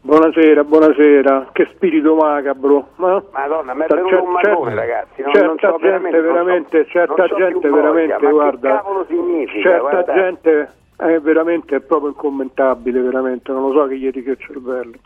[0.01, 2.89] Buonasera, buonasera, che spirito macabro.
[2.97, 5.21] Ma Madonna, mi è venuto un cer- marrone, ragazzi.
[5.23, 7.81] Non, certa non c'ho gente veramente, non veramente, c'ho- certa non c'ho gente voglia.
[7.81, 9.69] veramente, Ma guarda, che cavolo significa?
[9.69, 10.13] certa Guarda.
[10.13, 14.97] gente è veramente è proprio incommentabile, veramente, non lo so che gli dica il cervello.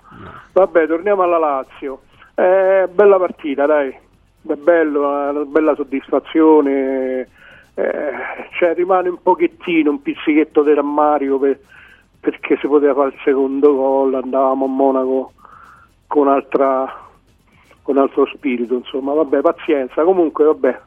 [0.54, 2.02] Vabbè, torniamo alla Lazio.
[2.34, 3.96] Eh, bella partita, dai,
[4.42, 7.28] bello, una bella soddisfazione.
[7.76, 8.12] Eh,
[8.58, 11.60] cioè, rimane un pochettino, un pizzichetto di rammarico per-
[12.20, 15.34] perché si poteva fare il secondo gol, andavamo a Monaco
[16.08, 16.92] con, altra,
[17.84, 20.82] con altro spirito, insomma, vabbè, pazienza, comunque, vabbè,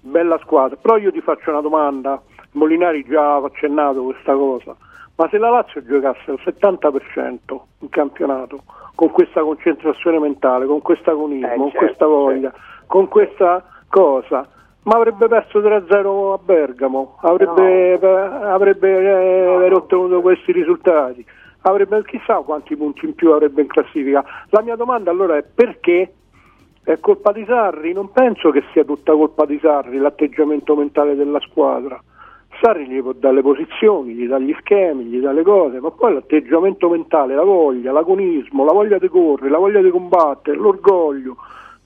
[0.00, 0.76] bella squadra.
[0.80, 2.20] Però io ti faccio una domanda,
[2.52, 4.76] Molinari già ha accennato questa cosa,
[5.16, 7.38] ma se la Lazio giocasse al 70%
[7.80, 8.62] in campionato,
[8.94, 12.52] con questa concentrazione mentale, con questo agonismo, Eh, con certo, questa voglia,
[12.86, 14.48] con questa cosa,
[14.82, 21.24] ma avrebbe perso 3-0 a Bergamo, avrebbe, avrebbe eh, ottenuto questi risultati,
[21.62, 24.24] avrebbe chissà quanti punti in più avrebbe in classifica.
[24.50, 26.12] La mia domanda allora è perché
[26.82, 27.92] è colpa di Sarri?
[27.92, 32.00] Non penso che sia tutta colpa di Sarri l'atteggiamento mentale della squadra.
[32.60, 35.90] Sarri gli può dare le posizioni, gli dà gli schemi, gli dà le cose, ma
[35.90, 41.36] poi l'atteggiamento mentale, la voglia, l'agonismo, la voglia di correre, la voglia di combattere, l'orgoglio,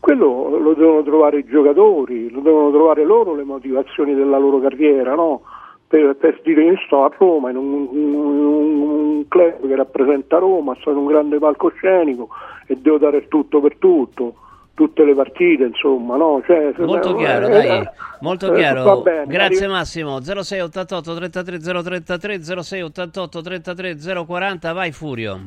[0.01, 5.15] quello lo devono trovare i giocatori, lo devono trovare loro le motivazioni della loro carriera,
[5.15, 5.43] no?
[5.87, 10.75] per, per dire io sto a Roma in un, un- un club che rappresenta Roma,
[10.87, 12.29] in un grande palcoscenico
[12.67, 14.35] e devo dare tutto per tutto,
[14.75, 16.43] tutte le partite, insomma, no?
[16.45, 17.89] Cioè, se- Molto chiaro, eh, dai,
[18.21, 19.03] molto eh, chiaro.
[19.03, 20.21] bene, Grazie arri- Massimo.
[20.21, 25.39] 0688 33 033 0688 33 040, vai Furio.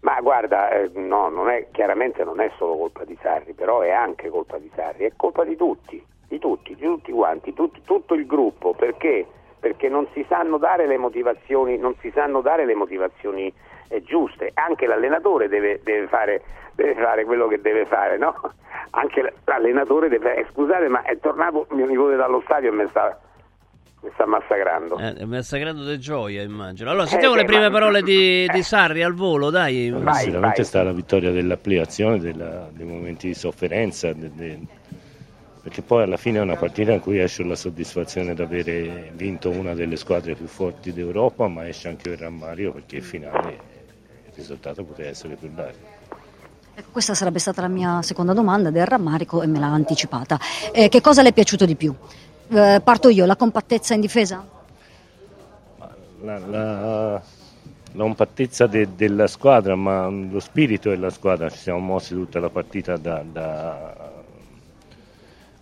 [0.00, 3.90] Ma guarda, eh, no, non è, chiaramente non è solo colpa di Sarri, però è
[3.90, 8.14] anche colpa di Sarri, è colpa di tutti, di tutti, di tutti quanti, tut- tutto
[8.14, 9.24] il gruppo, perché?
[9.60, 13.52] Perché non si sanno dare le motivazioni, non si sanno dare le motivazioni
[14.04, 16.42] giuste, anche l'allenatore deve, deve fare,
[16.74, 18.34] deve fare quello che deve fare, no?
[18.94, 23.18] Anche l'allenatore deve, eh, scusate ma è tornato mio nipote dallo stadio e mi sta,
[24.02, 24.98] mi sta massacrando.
[24.98, 26.90] Eh, massacrando di gioia, immagino.
[26.90, 29.88] Allora, sentiamo Eh, le prime ma- parole di, di Sarri al volo, dai.
[29.90, 30.64] Vai, Sicuramente vai.
[30.64, 34.58] è stata la vittoria dell'applicazione, della- dei momenti di sofferenza, de- de-
[35.62, 39.48] perché poi alla fine è una partita in cui esce la soddisfazione di avere vinto
[39.48, 43.70] una delle squadre più forti d'Europa, ma esce anche il rammario perché il finale
[44.34, 46.00] il risultato poteva essere più largo.
[46.74, 50.38] Ecco, questa sarebbe stata la mia seconda domanda del rammarico e me l'ha anticipata.
[50.72, 51.94] Eh, che cosa le è piaciuto di più?
[52.48, 54.44] Eh, parto io, la compattezza in difesa?
[56.22, 57.22] La, la-
[57.94, 62.48] la compattezza de- della squadra, ma lo spirito della squadra, ci siamo mossi tutta la
[62.48, 64.10] partita da- da-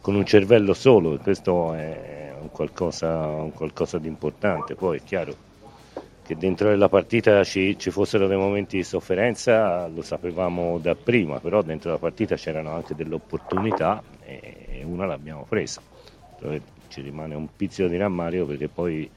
[0.01, 4.77] con un cervello solo, questo è un qualcosa, un qualcosa di importante.
[4.77, 5.35] Poi è chiaro
[6.31, 11.41] che dentro della partita ci, ci fossero dei momenti di sofferenza, lo sapevamo da prima,
[11.41, 15.81] però dentro la partita c'erano anche delle opportunità e una l'abbiamo presa.
[16.39, 19.11] Dove ci rimane un pizzico di rammario perché poi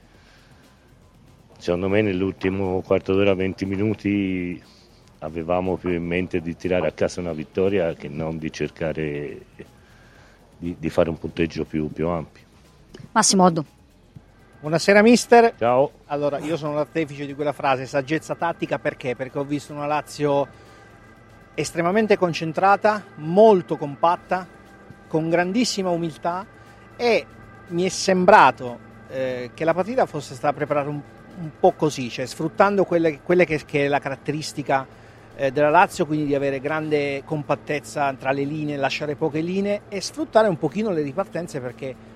[1.60, 4.60] secondo me nell'ultimo quarto d'ora, 20 minuti
[5.20, 9.46] avevamo più in mente di tirare a casa una vittoria che non di cercare
[10.58, 12.42] di, di fare un punteggio più, più ampio.
[13.12, 13.73] Massimo Oddo.
[14.64, 15.56] Buonasera mister.
[15.58, 15.92] Ciao.
[16.06, 19.14] Allora, io sono l'artefice di quella frase, saggezza tattica perché?
[19.14, 20.48] Perché ho visto una Lazio
[21.54, 24.48] estremamente concentrata, molto compatta,
[25.10, 26.46] con grandissima umiltà
[26.96, 27.26] e
[27.68, 31.02] mi è sembrato eh, che la partita fosse stata preparata un,
[31.40, 34.88] un po' così, cioè sfruttando quelle, quelle che, che è la caratteristica
[35.36, 40.00] eh, della Lazio, quindi di avere grande compattezza tra le linee, lasciare poche linee e
[40.00, 42.13] sfruttare un pochino le ripartenze perché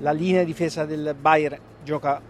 [0.00, 2.20] la linea di difesa del Bayern gioca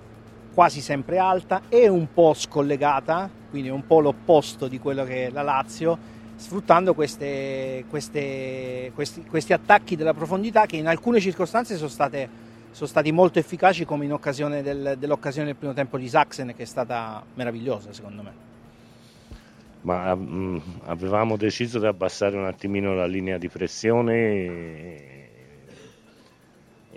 [0.54, 5.30] quasi sempre alta e un po' scollegata, quindi un po' l'opposto di quello che è
[5.30, 5.96] la Lazio,
[6.36, 12.28] sfruttando queste- queste- questi, questi attacchi della profondità che in alcune circostanze sono, state,
[12.70, 16.62] sono stati molto efficaci, come in occasione del- dell'occasione del primo tempo di Saxen, che
[16.62, 18.46] è stata meravigliosa secondo me.
[19.82, 25.17] Ma mm, avevamo deciso di abbassare un attimino la linea di pressione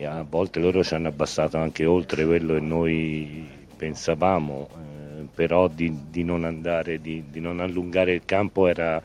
[0.01, 5.67] e a volte loro ci hanno abbassato anche oltre quello che noi pensavamo, eh, però
[5.67, 8.99] di, di non andare, di, di non allungare il campo era,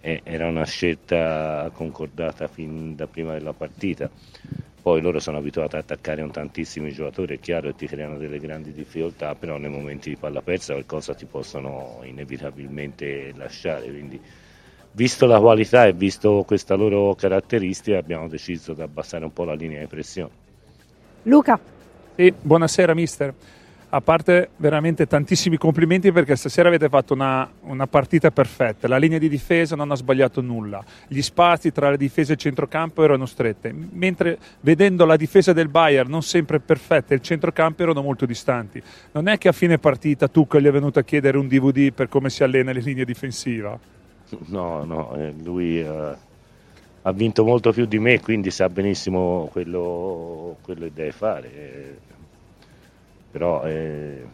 [0.00, 4.10] eh, era una scelta concordata fin da prima della partita.
[4.80, 8.38] Poi loro sono abituati ad attaccare un tantissimi giocatori, è chiaro che ti creano delle
[8.38, 13.90] grandi difficoltà, però nei momenti di palla persa qualcosa ti possono inevitabilmente lasciare.
[13.90, 14.18] Quindi,
[14.98, 19.54] visto la qualità e visto questa loro caratteristica, abbiamo deciso di abbassare un po' la
[19.54, 20.30] linea di pressione.
[21.22, 21.56] Luca.
[22.16, 23.32] Sì, buonasera mister.
[23.90, 28.88] A parte veramente tantissimi complimenti perché stasera avete fatto una, una partita perfetta.
[28.88, 30.84] La linea di difesa non ha sbagliato nulla.
[31.06, 33.72] Gli spazi tra le difese e il centrocampo erano strette.
[33.72, 38.82] Mentre vedendo la difesa del Bayern non sempre perfetta e il centrocampo erano molto distanti.
[39.12, 42.08] Non è che a fine partita Tuchel gli è venuto a chiedere un DVD per
[42.08, 43.96] come si allena le linee difensive.
[44.48, 46.18] No, no, eh, lui eh,
[47.02, 51.52] ha vinto molto più di me, quindi sa benissimo quello, quello che deve fare.
[51.52, 52.00] eh.
[53.30, 54.26] Però eh,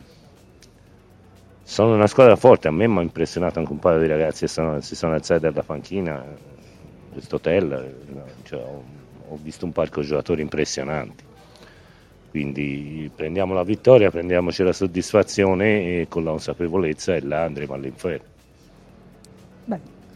[1.63, 4.49] sono una squadra forte, a me mi ha impressionato anche un paio di ragazzi che
[4.49, 6.39] sono- si sono alzati dalla panchina, eh,
[7.11, 8.85] questo hotel, cioè, ho,
[9.29, 11.25] ho visto un parco giocatori impressionanti.
[12.29, 18.34] Quindi prendiamo la vittoria, prendiamoci la soddisfazione e con la consapevolezza e là andremo all'inferno.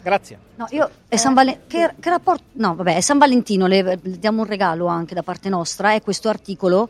[0.02, 0.38] Grazie.
[0.56, 2.44] No, io è San Valen- che, che rapporto?
[2.52, 6.00] No, vabbè, è San Valentino, le, le diamo un regalo anche da parte nostra, è
[6.02, 6.88] questo articolo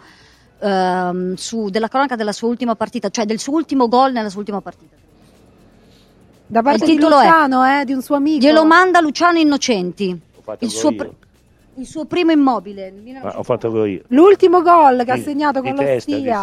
[0.60, 4.40] ehm, su- della cronaca della sua ultima partita, cioè del suo ultimo gol nella sua
[4.40, 4.94] ultima partita.
[6.46, 8.44] Da parte Il di titolo è- Luciano, eh, di un suo amico.
[8.44, 10.18] Glielo manda Luciano Innocenti,
[10.60, 11.10] il suo, pr-
[11.76, 12.92] il suo primo immobile.
[13.22, 14.02] Ma ho fatto io.
[14.08, 16.42] L'ultimo gol che ha Di- segnato con testa, di l'Ostia.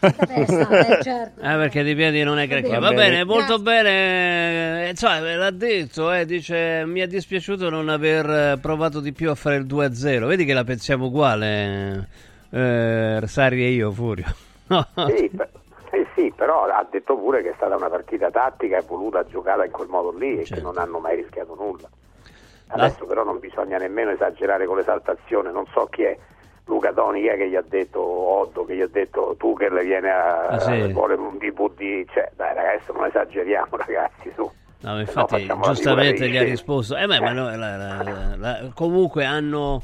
[0.00, 1.40] Eh, certo.
[1.40, 2.70] Eh, perché di piedi non è granché.
[2.70, 3.10] Va Va bene.
[3.10, 4.86] bene, molto bene.
[4.86, 9.12] Eh, Insomma, ve l'ha detto, eh, dice mi è dispiaciuto non aver eh, provato di
[9.12, 10.26] più a fare il 2-0.
[10.26, 12.08] Vedi che la pensiamo uguale.
[12.50, 14.26] eh, Sarri e io, Furio.
[14.68, 14.86] No.
[15.16, 15.48] Sì, beh,
[15.90, 19.64] sì, sì, però ha detto pure che è stata una partita tattica e voluta giocata
[19.64, 20.54] in quel modo lì e Certo.
[20.56, 21.88] che non hanno mai rischiato nulla.
[22.70, 26.14] Adesso però non bisogna nemmeno esagerare con l'esaltazione, non so chi è
[26.68, 30.10] Luca Toni, che gli ha detto Oddo, che gli ha detto tu che le viene
[30.10, 30.92] a Ah, sì.
[30.92, 34.48] vuole un DVD, cioè dai ragazzi non esageriamo ragazzi su.
[34.80, 36.96] No, infatti, la giustamente gli ha risposto.
[36.96, 39.82] Eh, beh, ma no, la- la- la- la- comunque hanno,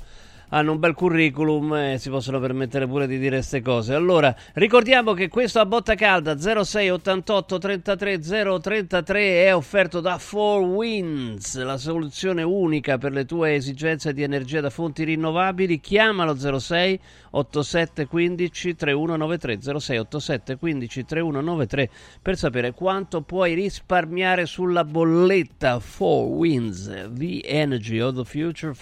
[0.55, 3.93] hanno un bel curriculum e si possono permettere pure di dire queste cose.
[3.93, 11.61] Allora, ricordiamo che questo a botta calda 06 88 33 033 è offerto da 4Winds,
[11.64, 15.81] la soluzione unica per le tue esigenze di energia da fonti rinnovabili.
[15.81, 21.90] Chiamalo 06 87 15 3193 06 87 15 3193
[22.23, 28.73] per sapere quanto puoi risparmiare sulla bolletta 4Winds, the energy of the future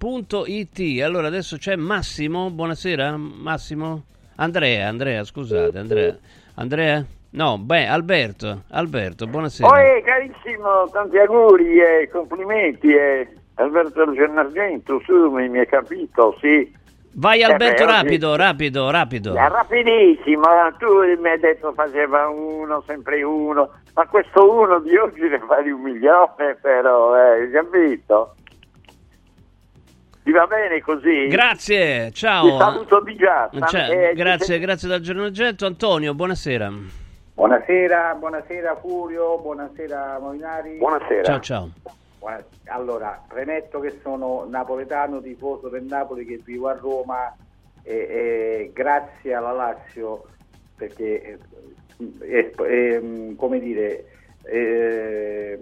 [0.00, 1.02] 4Winds.it.
[1.02, 4.04] Allora adesso c'è Massimo, buonasera Massimo.
[4.36, 6.16] Andrea, Andrea, scusate, Andrea.
[6.54, 7.04] Andrea?
[7.30, 9.68] No, beh, Alberto, Alberto, buonasera.
[9.68, 12.92] Poi carissimo, tanti auguri e complimenti.
[12.94, 13.28] eh.
[13.54, 16.72] Alberto Luciano Argento, su, mi mi hai capito, sì.
[17.14, 19.34] Vai Eh, Alberto, beh, oggi- rapido, rapido, rapido.
[19.34, 20.44] È rapidissimo,
[20.78, 20.86] tu
[21.20, 25.80] mi hai detto faceva uno, sempre uno, ma questo uno di oggi ne fai un
[25.80, 28.36] milione però, eh, hai capito?
[30.28, 31.26] Ti va bene così?
[31.28, 32.50] Grazie, ciao.
[32.50, 33.48] Ti saluto di già.
[33.64, 35.64] Cioè, Eh, grazie, ti- grazie dal giorno Argento.
[35.64, 36.70] Antonio, buonasera.
[37.32, 40.78] Buonasera, buonasera Furio, buonasera Molinari.
[41.22, 41.70] Ciao, ciao.
[42.18, 47.34] Buona- Allora, premetto che sono napoletano, tifoso del Napoli che vivo a Roma
[47.82, 50.24] e, e grazie alla Lazio
[50.76, 51.38] perché, eh,
[52.20, 54.04] eh, eh, come dire,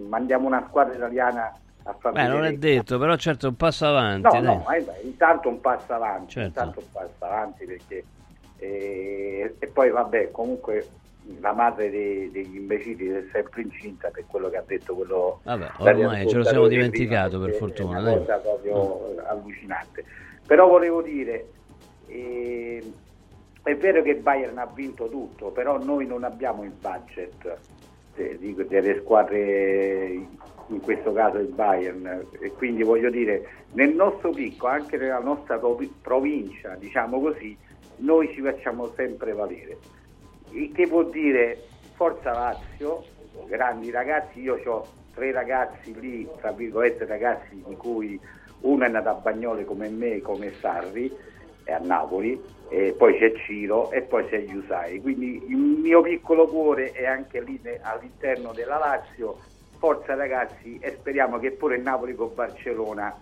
[0.09, 1.53] mandiamo una squadra italiana
[1.89, 4.23] a far Beh, non è detto, però certo un passo avanti.
[4.23, 4.43] No, dai.
[4.43, 6.47] no, eh, beh, intanto un passo avanti, Certo.
[6.47, 8.05] intanto un passo avanti perché
[8.59, 10.87] eh, e poi vabbè, comunque
[11.41, 15.67] la madre dei- degli imbecilli è sempre incinta per quello che ha detto quello Vabbè,
[15.79, 18.13] ormai ce lo siamo dimenticato, prima, per fortuna, È dai.
[18.13, 20.05] una cosa proprio allucinante.
[20.45, 21.47] Però volevo dire,
[22.07, 22.91] eh,
[23.63, 27.57] è vero che Bayern ha vinto tutto, però noi non abbiamo il budget
[28.15, 30.25] eh, delle squadre,
[30.67, 35.57] in questo caso il Bayern, e quindi voglio dire, nel nostro picco, anche nella nostra
[35.57, 37.57] provi- provincia, diciamo così,
[37.97, 39.77] noi ci facciamo sempre valere.
[40.51, 41.63] Il che vuol dire
[41.95, 43.03] Forza Lazio,
[43.47, 48.19] grandi ragazzi, io ho tre ragazzi lì, tra virgolette ragazzi di cui
[48.61, 51.11] uno è nato a Bagnole come me, come Sarri,
[51.63, 55.01] è a Napoli, e poi c'è Ciro e poi c'è Yusai.
[55.01, 59.39] Quindi il mio piccolo cuore è anche lì all'interno della Lazio.
[59.77, 63.15] Forza ragazzi e speriamo che pure il Napoli con Barcellona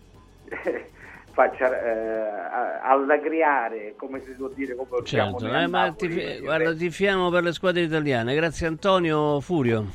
[1.32, 7.30] faccia eh, a- allegriare, come si può dire, come Certo, eh, ma ti, guarda, tifiamo
[7.30, 8.34] per le squadre italiane.
[8.36, 9.86] Grazie Antonio Furio.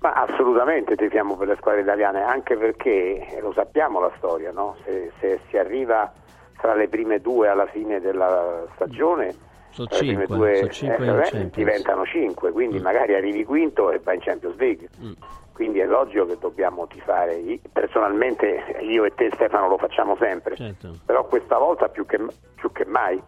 [0.00, 4.76] Ma assolutamente tifiamo per le squadre italiane, anche perché eh, lo sappiamo la storia, no?
[4.84, 6.12] se, se si arriva
[6.60, 9.34] tra le prime due alla fine della stagione,
[9.70, 11.52] Sono tra le prime cinque, due cinque in eh, Champions.
[11.54, 14.88] diventano cinque, quindi magari arrivi quinto e vai in Champions League.
[15.00, 15.12] Mm.
[15.58, 17.42] Quindi è logico che dobbiamo tifare.
[17.72, 20.92] Personalmente io e te Stefano lo facciamo sempre, Certo.
[21.04, 22.16] però questa volta più che,
[22.54, 23.20] più che mai.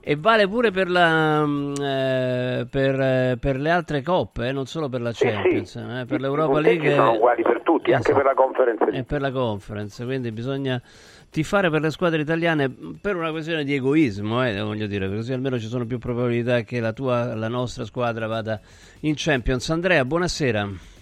[0.00, 4.66] E vale pure per, la, mm, eh, per, eh, per le altre coppe, eh, non
[4.66, 5.32] solo per la Sì, sì.
[5.32, 6.94] Champions, eh, per l'Europa League.
[6.94, 8.24] sono uguali per tutti, anche Esatto.
[8.24, 10.80] per la conference E per la conference, quindi bisogna
[11.28, 15.58] tifare per le squadre italiane per una questione di egoismo, eh, voglio dire, così almeno
[15.58, 18.60] ci sono più probabilità che la tua, la nostra squadra vada
[19.00, 19.68] in Champions.
[19.70, 20.96] Andrea, buonasera.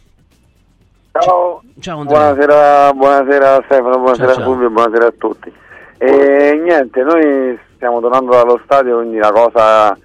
[1.20, 4.44] Ciao, Ciao buonasera, buonasera Stefano, buonasera Ciao, ciao.
[4.44, 5.52] Fulvio, buonasera a tutti.
[5.98, 9.96] E niente, noi stiamo tornando dallo stadio, quindi la cosa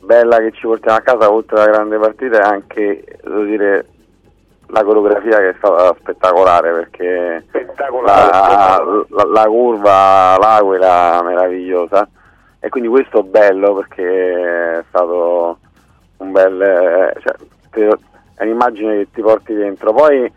[0.00, 3.86] bella che ci portiamo a casa oltre alla grande partita è anche, devo dire,
[4.68, 7.44] la coreografia che è stata spettacolare perché
[8.04, 12.08] la, la- la curva, l'aquila meravigliosa
[12.60, 15.58] e quindi questo è bello perché è stato
[16.18, 16.60] un bel...
[16.60, 17.34] eh, cioè,
[17.70, 17.98] te-
[18.34, 19.92] è un'immagine che ti porti dentro.
[19.92, 20.30] Poi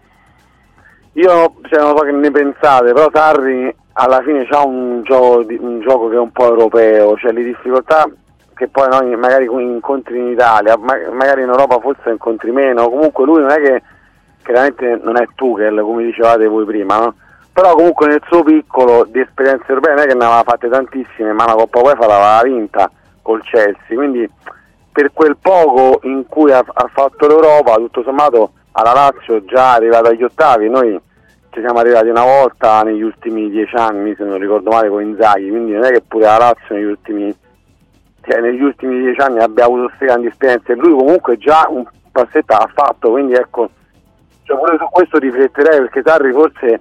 [1.14, 6.08] io non so che ne pensate, però Sarri alla fine ha un gioco, un gioco
[6.08, 8.10] che è un po' europeo, cioè le difficoltà
[8.56, 13.26] che poi noi magari incontri in Italia, ma- magari in Europa forse incontri meno, comunque
[13.26, 13.82] lui non è che
[14.44, 17.16] chiaramente non è Tuchel come dicevate voi prima, no?
[17.52, 21.34] però comunque nel suo piccolo di esperienze europee non è che ne aveva fatte tantissime,
[21.34, 22.92] ma la Coppa UEFA l'aveva vinta
[23.22, 24.30] col Chelsea, quindi
[24.92, 30.10] per quel poco in cui ha, ha fatto l'Europa, tutto sommato alla Lazio già arrivata
[30.10, 31.00] agli ottavi, noi
[31.52, 35.50] ci siamo arrivati una volta negli ultimi dieci anni, se non ricordo male, con Inzaghi,
[35.50, 37.36] quindi non è che pure la Lazio negli ultimi,
[38.22, 40.76] cioè, negli ultimi dieci anni abbia avuto queste grandi esperienze.
[40.76, 43.70] Lui comunque già un passetto ha fatto, quindi ecco,
[44.44, 46.80] cioè pure su questo rifletterei perché Sarri forse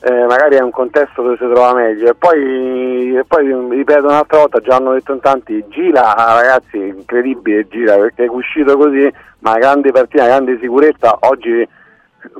[0.00, 2.08] eh, magari è un contesto dove si trova meglio.
[2.10, 7.66] E poi, e poi ripeto un'altra volta, già hanno detto in tanti, gira ragazzi, incredibile
[7.68, 11.66] gira perché è uscito così, ma grande partita, grande sicurezza, oggi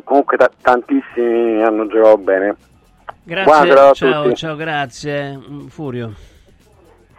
[0.05, 2.57] comunque ta- tantissimi hanno giocato bene.
[3.25, 4.37] Grazie, ciao, tutti.
[4.37, 5.37] ciao, grazie.
[5.37, 6.13] Mm, Furio.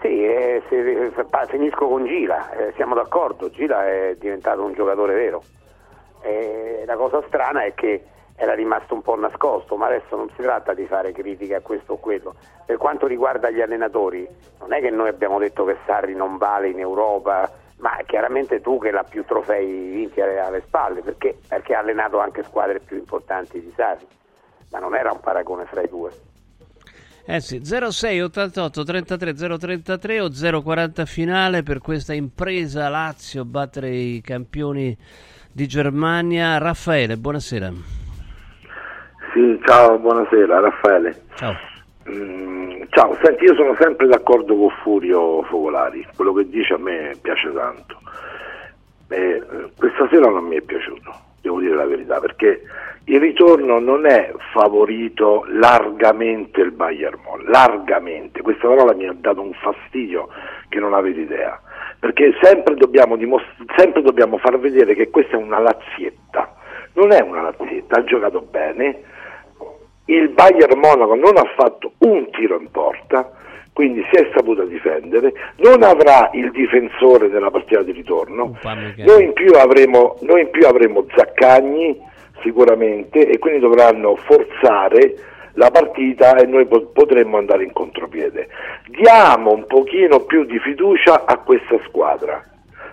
[0.02, 4.74] Sì, eh, se- se- pa- finisco con Gira, eh, siamo d'accordo, Gira è diventato un
[4.74, 5.44] giocatore vero.
[6.22, 8.04] Eh, la cosa strana è che
[8.42, 11.94] era rimasto un po' nascosto, ma adesso non si tratta di fare critiche a questo
[11.94, 12.36] o quello.
[12.66, 14.26] Per quanto riguarda gli allenatori,
[14.60, 18.80] non è che noi abbiamo detto che Sarri non vale in Europa, ma chiaramente tu
[18.80, 22.96] che l'ha più trofei vinti alle, alle spalle, perché, perché ha allenato anche squadre più
[22.96, 24.08] importanti di Sarri,
[24.72, 26.12] ma non era un paragone fra i due.
[27.26, 30.30] Eh sì, 06 88 33 033 o
[30.64, 34.98] 040 finale per questa impresa Lazio battere i campioni
[35.52, 36.58] di Germania.
[36.58, 37.99] Raffaele, buonasera.
[39.34, 41.22] Sì, ciao, buonasera, Raffaele.
[41.36, 41.56] Ciao.
[42.10, 47.16] Mm, ciao, senti, io sono sempre d'accordo con Furio Focolari, quello che dice a me
[47.22, 48.00] piace tanto.
[49.10, 49.44] Eh,
[49.78, 52.64] questa sera non mi è piaciuto, devo dire la verità, perché
[53.06, 59.42] il ritorno non è favorito largamente il Bayern Monaco, largamente, questa parola mi ha dato
[59.42, 60.30] un fastidio
[60.70, 61.60] che non avete idea,
[62.00, 66.56] perché sempre dobbiamo, dimostr- sempre dobbiamo far vedere che questa è una lazietta,
[66.94, 69.18] non è una lazietta, ha giocato bene,
[70.10, 73.32] il Bayern Monaco non ha fatto un tiro in porta,
[73.74, 78.58] quindi si è saputo difendere, non avrà il difensore nella partita di ritorno,
[78.98, 81.98] noi in più avremo, noi in più avremo Zaccagni
[82.42, 85.14] sicuramente e quindi dovranno forzare
[85.54, 88.48] la partita e noi po- potremmo andare in contropiede.
[88.88, 92.44] Diamo un pochino più di fiducia a questa squadra,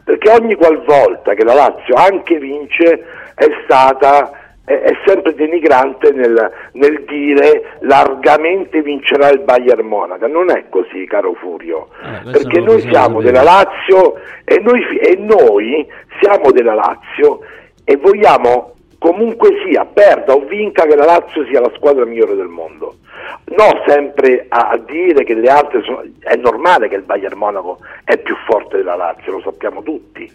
[0.04, 3.04] perché ogni qualvolta che la Lazio anche vince
[3.34, 10.26] è stata è, sempre denigrante nel, nel dire largamente vincerà il Bayern Monaco.
[10.26, 11.88] Non è così, caro Furio,
[12.22, 14.14] questo perché noi siamo della Lazio
[14.44, 15.86] e noi, e noi
[16.20, 17.40] siamo della Lazio
[17.84, 18.74] e vogliamo
[19.06, 22.96] comunque sia, perda o vinca, che la Lazio sia la squadra migliore del mondo.
[23.44, 26.02] No sempre a, a dire che le altre sono...
[26.18, 30.30] È normale che il Bayern Monaco è più forte della Lazio, lo sappiamo tutti,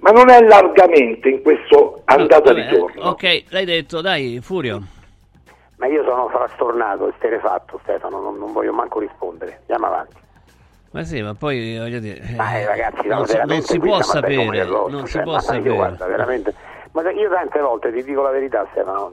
[0.00, 3.02] ma non è largamente in questo andata e Vabbè, ritorno.
[3.10, 4.82] Ok, l'hai detto, dai, Furio.
[5.76, 9.58] Ma io sono frastornato, esterefatto Stefano, non, non voglio manco rispondere.
[9.60, 10.16] Andiamo avanti.
[10.92, 13.78] Ma sì, ma poi voglio dire, Ma eh, ragazzi, non, no, si, non veramente si
[13.80, 15.74] può sapere, non si cioè, può sapere.
[15.74, 16.54] Guarda, veramente,
[16.94, 19.12] ma io tante volte ti dico la verità, Stefano.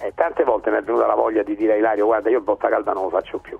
[0.00, 2.68] eh, tante volte mi è venuta la voglia di dire a Ilario, guarda, io botta
[2.68, 3.56] calda non lo faccio più.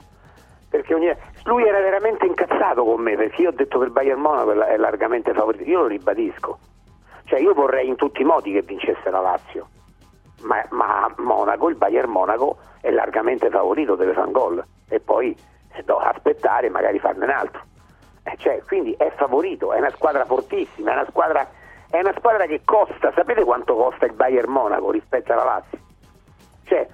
[0.69, 1.15] Perché ogni-
[1.45, 4.55] lui era veramente incazzato con me, perché io ho detto che il Bayern Monaco è
[4.55, 5.65] la- è largamente favorito.
[5.65, 6.59] Io lo ribadisco.
[7.25, 9.69] Cioè, io vorrei in tutti i modi che vincesse la Lazio.
[10.43, 14.65] Ma, ma Monaco, il Bayern Monaco è largamente favorito, deve fare un gol.
[14.89, 15.37] E poi
[15.85, 17.61] do- aspettare e magari farne un altro.
[18.25, 21.47] Eh, cioè, quindi è favorito, è una squadra fortissima, è una squadra,
[21.93, 25.79] è una squadra che costa, sapete quanto costa il Bayern Monaco rispetto alla Lazio?
[26.65, 26.89] Cioè,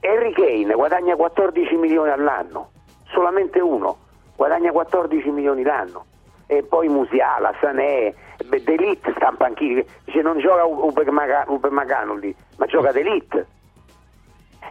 [0.00, 2.70] Harry Kane guadagna 14 milioni all'anno,
[3.12, 4.08] solamente uno
[4.40, 6.06] guadagna 14 milioni l'anno.
[6.46, 12.90] E poi Musiala, Sané, D'Elite sta in panchina, dice non gioca Upamecano lì, ma gioca
[12.90, 13.46] D'Elite.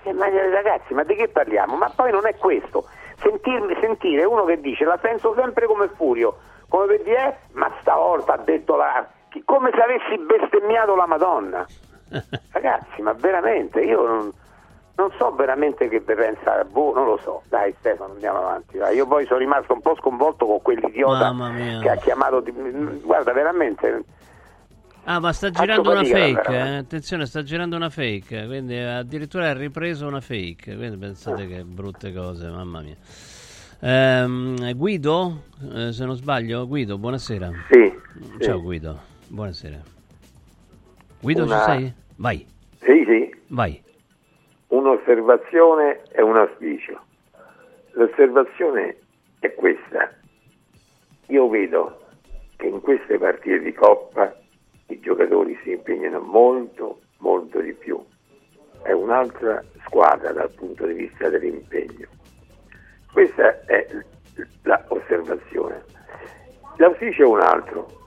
[0.04, 1.76] Eh, ma eh, ragazzi, ma di che parliamo?
[1.76, 2.86] Ma poi non è questo.
[3.22, 7.72] Sentirmi, sentire uno che dice la penso sempre come Furio, come per dire, eh, ma
[7.82, 9.08] stavolta ha detto la...
[9.46, 11.68] come se avessi bestemmiato la Madonna.
[12.52, 14.32] Ragazzi, ma veramente, io non,
[14.96, 17.44] non so veramente che pensa, boh, non lo so.
[17.48, 18.78] Dai Stefano, andiamo avanti.
[18.78, 18.96] dai.
[18.96, 21.34] Io poi sono rimasto un po' sconvolto con quell'idiota
[21.82, 22.40] che ha chiamato...
[22.42, 22.52] di-
[23.04, 24.04] Guarda, veramente...
[25.06, 26.76] Ah, ma sta girando una fake, eh?
[26.78, 32.14] attenzione, sta girando una fake, quindi addirittura ha ripreso una fake, quindi pensate che brutte
[32.14, 32.96] cose, mamma mia.
[33.82, 37.50] Ehm, Guido, eh, se non sbaglio, Guido, buonasera.
[37.70, 37.92] Sì,
[38.40, 38.62] Ciao sì.
[38.62, 39.00] Guido,
[39.30, 39.78] buonasera.
[41.22, 41.94] Guido Una- ci sei?
[42.18, 42.46] Vai,
[42.80, 43.82] Sì, sì, vai.
[44.68, 47.00] un'osservazione e un auspicio.
[47.92, 48.98] L'osservazione
[49.40, 50.14] è questa.
[51.28, 52.06] Io vedo
[52.58, 54.36] che in queste partite di Coppa
[54.88, 58.04] i giocatori si impegnano molto, molto di più.
[58.82, 62.08] È un'altra squadra dal punto di vista dell'impegno.
[63.12, 63.88] Questa è
[64.90, 65.84] l'osservazione.
[66.78, 67.98] L'auspicio è un altro.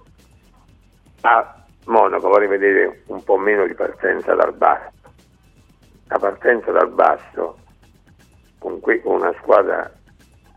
[1.24, 1.54] A
[1.86, 4.90] Monaco vorrei vedere un po' meno di partenza dal basso.
[6.08, 7.58] la partenza dal basso
[8.58, 9.90] con, una squadra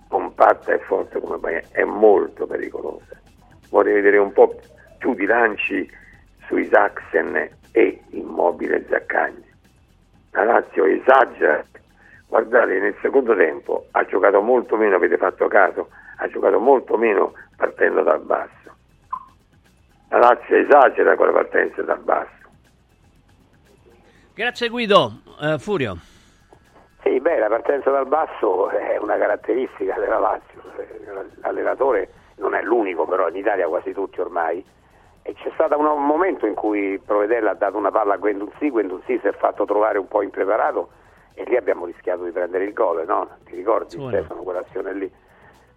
[0.07, 3.19] compatta e forte come Bayern è molto pericolosa.
[3.69, 4.59] Vorrei vedere un po'
[4.97, 5.87] più di lanci
[6.47, 9.45] sui Saxen e Immobile Zaccagni.
[10.31, 11.63] La Lazio esagera.
[12.27, 17.33] Guardate, nel secondo tempo ha giocato molto meno, avete fatto caso, ha giocato molto meno
[17.55, 18.64] partendo dal basso.
[20.09, 22.43] La Lazio esagera con le partenze dal basso.
[24.33, 25.21] Grazie Guido.
[25.41, 25.97] Eh, Furio.
[27.01, 30.61] Sì, beh, la partenza dal basso è una caratteristica della Lazio.
[31.41, 34.63] L'allenatore non è l'unico, però in Italia quasi tutti ormai.
[35.21, 39.19] E c'è stato un, momento in cui Provedella ha dato una palla a Guendouzi, Guendouzi
[39.19, 40.89] si è fatto trovare un po' impreparato
[41.33, 43.29] e lì abbiamo rischiato di prendere il gol, no?
[43.43, 44.09] Ti ricordi Sì, no.
[44.09, 45.11] Stefano quell'azione lì?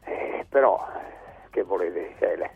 [0.04, 2.14] Eh, però, eh, che volete?
[2.18, 2.50] Cioè,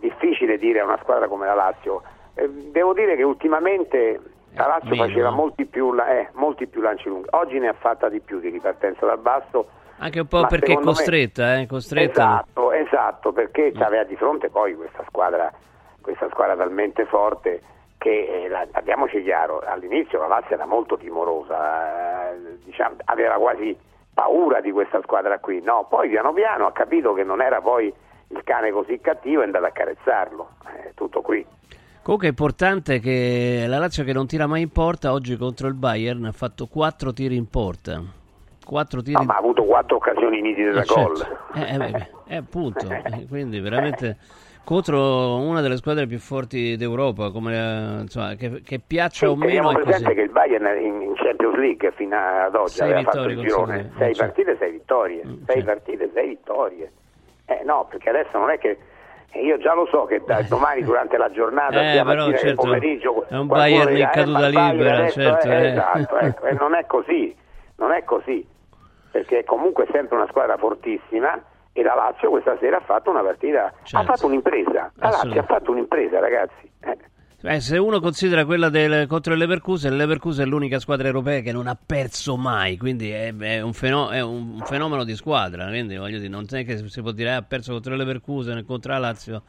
[0.00, 2.02] difficile dire a una squadra come la Lazio.
[2.34, 4.20] Eh, devo dire che ultimamente
[4.54, 7.28] la Lazio meno, faceva molti più, eh, molti più lanci lunghi.
[7.30, 9.68] Oggi ne ha fatta di più di ripartenza dal basso.
[9.98, 11.66] Anche un po' perché è secondo me- costretta, eh?
[11.66, 12.22] Costretta.
[12.22, 15.52] Esatto, esatto, perché aveva di fronte poi questa squadra,
[16.00, 17.62] questa squadra talmente forte
[17.98, 23.76] che, eh, parliamoci chiaro, all'inizio la Lazio era molto timorosa, eh, diciamo, aveva quasi
[24.14, 25.86] paura di questa squadra qui, no?
[25.88, 27.92] Poi piano piano ha capito che non era poi
[28.30, 30.48] il cane così cattivo è andato a accarezzarlo,
[30.84, 31.44] eh, tutto qui.
[32.02, 35.74] Comunque è importante che la Lazio che non tira mai in porta oggi contro il
[35.74, 38.02] Bayern ha fatto quattro tiri in porta.
[38.64, 41.12] Quattro tiri No, ma ha avuto quattro occasioni nitide da Eh, certo.
[41.12, 41.62] gol.
[41.62, 42.86] Eh, beh, eh, appunto,
[43.28, 44.16] quindi veramente
[44.64, 49.48] contro una delle squadre più forti d'Europa, come, insomma, che, che piaccia o Sì, meno
[49.50, 49.84] teniamo è così.
[49.86, 53.38] presente che il Bayern in, in Champions League fino ad oggi Sei aveva fatto il
[53.40, 54.32] girone, consecutive, sei eh, certo.
[54.32, 56.92] partite, sei vittorie, sei partite, sei vittorie.
[57.50, 58.78] Eh no, perché adesso non è che
[59.32, 63.26] eh, io già lo so che da domani durante la giornata, Eh, però, certo, pomeriggio,
[63.28, 65.66] è un Bayern in caduta il Bayern libera, adesso certo, è- eh.
[65.70, 67.36] esatto, ecco, e non è così,
[67.76, 68.46] non è così,
[69.10, 71.42] perché comunque è sempre una squadra fortissima
[71.72, 74.06] e la Lazio questa sera ha fatto una partita, ha Certo.
[74.06, 76.70] fatto un'impresa, la Lazio ha fatto un'impresa ragazzi.
[77.42, 77.60] Eh.
[77.60, 81.52] Se uno considera quella del, contro il Leverkusen, il Leverkusen è l'unica squadra europea che
[81.52, 85.96] non ha perso mai, quindi è, è un, feno- è un fenomeno di squadra, quindi
[85.96, 88.64] voglio dire, non è che si può dire "Ah, ha perso contro il Leverkusen e
[88.64, 89.42] contro la Lazio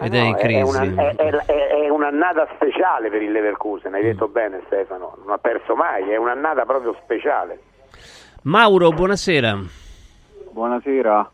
[0.00, 0.62] ed è No, in crisi.
[0.62, 5.30] una- è- è- è- è un'annata speciale per il Leverkusen, hai detto bene Stefano, non
[5.34, 7.60] ha perso mai, è un'annata proprio speciale.
[8.44, 9.58] Mauro, buonasera.
[10.50, 11.30] Buonasera,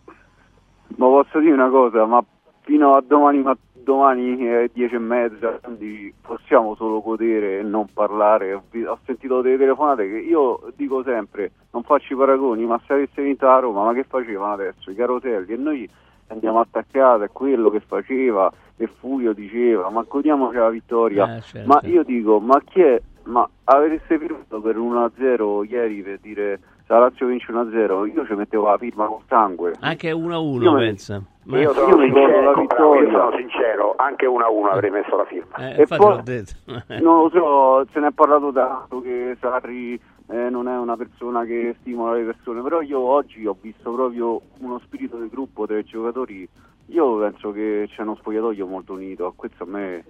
[0.96, 2.22] ma posso dire una cosa, ma
[2.62, 7.86] fino a domani, ma domani eh, 10 e mezza, quindi possiamo solo godere e non
[7.92, 8.52] parlare.
[8.54, 8.62] Ho,
[9.04, 13.46] sentito delle telefonate che io dico sempre, non faccio i paragoni, ma se avesse vinto
[13.46, 14.90] la Roma, ma che facevano adesso?
[14.90, 15.88] I caroselli e noi
[16.28, 21.36] andiamo attaccati a quello che faceva e Furio diceva, ma godiamoci la vittoria.
[21.36, 21.68] Eh, certo.
[21.68, 23.00] Ma io dico, ma chi è?
[23.24, 28.66] Ma avreste firmato per 1-0 ieri per dire la Lazio vince 1-0, io ci mettevo
[28.68, 29.74] la firma con sangue.
[29.80, 31.22] Anche 1-1, Io me- pensa.
[31.44, 33.02] Ma- Io sono, Io sincero, la vittoria.
[33.02, 35.56] io sono sincero, anche 1-1 avrei messo la firma.
[35.56, 36.44] Eh, E poi-.
[37.02, 41.44] Non lo so, se ne è parlato tanto che Sarri eh, non è una persona
[41.44, 45.84] che stimola le persone, però io oggi ho visto proprio uno spirito di gruppo dei
[45.84, 46.48] giocatori.
[46.88, 50.04] Io penso che c'è uno spogliatoio molto unito, questo a me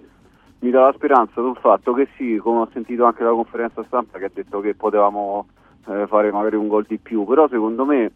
[0.61, 4.18] mi dà la speranza del fatto che sì, come ho sentito anche dalla conferenza stampa
[4.18, 5.47] che ha detto che potevamo
[5.87, 8.11] eh, fare magari un gol di più, però secondo me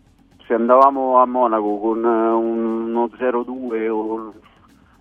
[0.46, 4.32] se andavamo a Monaco con eh, uno 0-2 o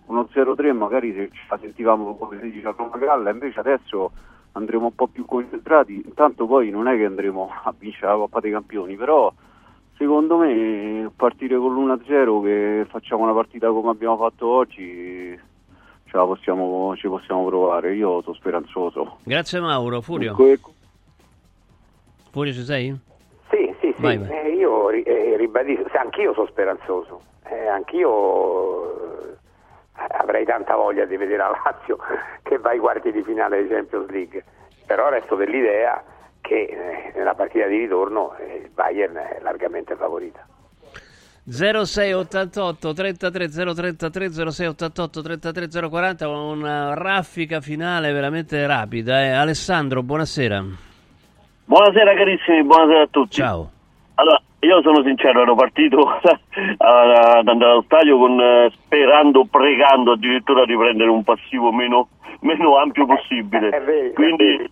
[0.07, 4.11] uno 0-3 magari se ci la sentivamo come si dice a Roma Galla, invece adesso
[4.53, 8.39] andremo un po' più concentrati, intanto poi non è che andremo a vincere la Coppa
[8.39, 9.31] dei Campioni, però
[9.95, 15.39] secondo me partire con l'1-0 che facciamo una partita come abbiamo fatto oggi
[16.05, 19.17] ce la possiamo, ci possiamo provare, io sono speranzoso.
[19.23, 20.33] Grazie Mauro, Furio.
[20.33, 20.59] Que-
[22.31, 22.95] Furio ci sei?
[23.49, 24.29] Sì, sì, sì, Vai, vai.
[24.29, 29.35] eh, io ri- eh, ribadisco, anch'io sono speranzoso, eh, anch'io eh,
[30.19, 31.97] avrei tanta voglia di vedere la Lazio
[32.43, 34.43] che va ai quarti di finale di Champions League,
[34.85, 36.03] però resto dell'idea
[36.41, 40.45] che eh, nella partita di ritorno eh, il Bayern è largamente favorita.
[41.49, 49.29] 0688 33 033 0688 33 040 una raffica finale veramente rapida eh.
[49.31, 50.65] Alessandro buonasera
[51.67, 53.35] Buonasera carissimi, buonasera a tutti.
[53.35, 53.69] Ciao.
[54.15, 60.63] Allora, io sono sincero, ero partito ad andare allo stadio con, eh, sperando, pregando addirittura
[60.63, 62.07] di prendere un passivo meno,
[62.39, 64.13] meno ampio possibile.
[64.15, 64.63] Quindi,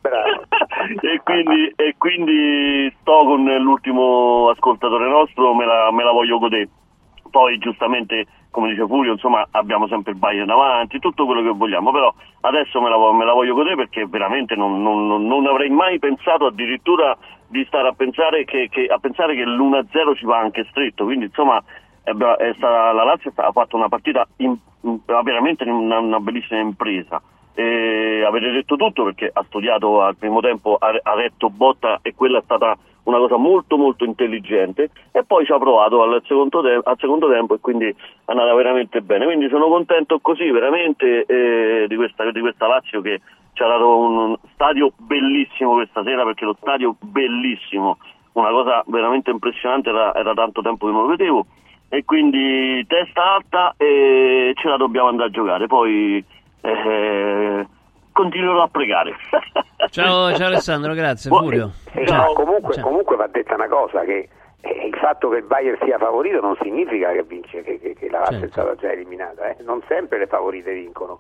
[1.02, 6.70] e, quindi, e quindi sto con l'ultimo ascoltatore nostro, me la, me la voglio godere.
[7.36, 11.92] Poi giustamente, come dice Furio, insomma abbiamo sempre il Bayern davanti, tutto quello che vogliamo,
[11.92, 16.00] però adesso me la, me la voglio godere perché veramente non, non- non- avrei mai
[16.00, 17.14] pensato addirittura
[17.50, 21.26] di stare a pensare che, che- a pensare che l'1-0 ci va anche stretto, quindi
[21.26, 21.62] insomma
[22.04, 26.62] è, è stata- la Lazio ha fatto una partita in- in- veramente una, una bellissima
[26.62, 27.22] impresa.
[27.54, 32.16] E avete detto tutto perché ha studiato al primo tempo, ha, ha retto botta e
[32.16, 36.62] quella è stata una cosa molto molto intelligente e poi ci ha provato al secondo,
[36.62, 37.96] te- al secondo tempo e quindi è
[38.26, 39.26] andata veramente bene.
[39.26, 43.22] Quindi sono contento così veramente eh, di, questa, di questa Lazio che
[43.54, 47.98] ci ha dato un stadio bellissimo questa sera perché lo stadio bellissimo,
[48.34, 51.46] una cosa veramente impressionante, era, era tanto tempo che non lo vedevo
[51.90, 55.68] e quindi testa alta e ce la dobbiamo andare a giocare.
[55.68, 56.24] Poi
[56.62, 57.68] eh,
[58.16, 59.14] continuerò a pregare.
[59.90, 61.30] Ciao, ciao Alessandro, grazie.
[61.30, 61.72] Buon- Furio.
[61.94, 62.34] Eh, Ciao.
[62.34, 62.84] comunque, Ciao.
[62.84, 64.30] comunque va detta una cosa che
[64.62, 68.10] eh, il fatto che il Bayern sia favorito non significa che vince, che, che- che
[68.10, 68.46] la Lazio Certo.
[68.48, 69.50] è stata già eliminata.
[69.50, 69.58] eh.
[69.64, 71.20] Non sempre le favorite vincono.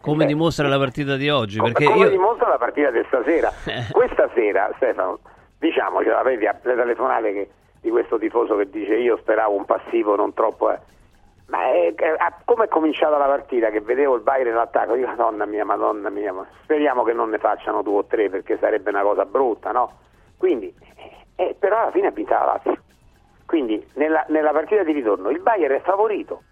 [0.00, 1.58] Come dimostra la partita di oggi?
[1.60, 2.10] Perché Come io...
[2.10, 3.52] dimostra la partita di stasera.
[3.92, 5.20] Questa sera, Stefano,
[5.60, 10.16] diciamocela, vedi a- le telefonate che- di questo tifoso che dice io speravo un passivo
[10.16, 10.72] non troppo...
[10.72, 10.78] eh.
[11.52, 15.06] Ma è, è- a- come è cominciata la partita che vedevo il Bayern in io
[15.06, 18.88] madonna mia, madonna mia, ma speriamo che non ne facciano due o tre perché sarebbe
[18.88, 19.98] una cosa brutta, no?
[20.38, 21.10] Quindi, eh,
[21.44, 22.78] eh, però alla fine ha vinto la Lazio.
[23.44, 26.44] Quindi nella, nella partita di ritorno il Bayern è favorito,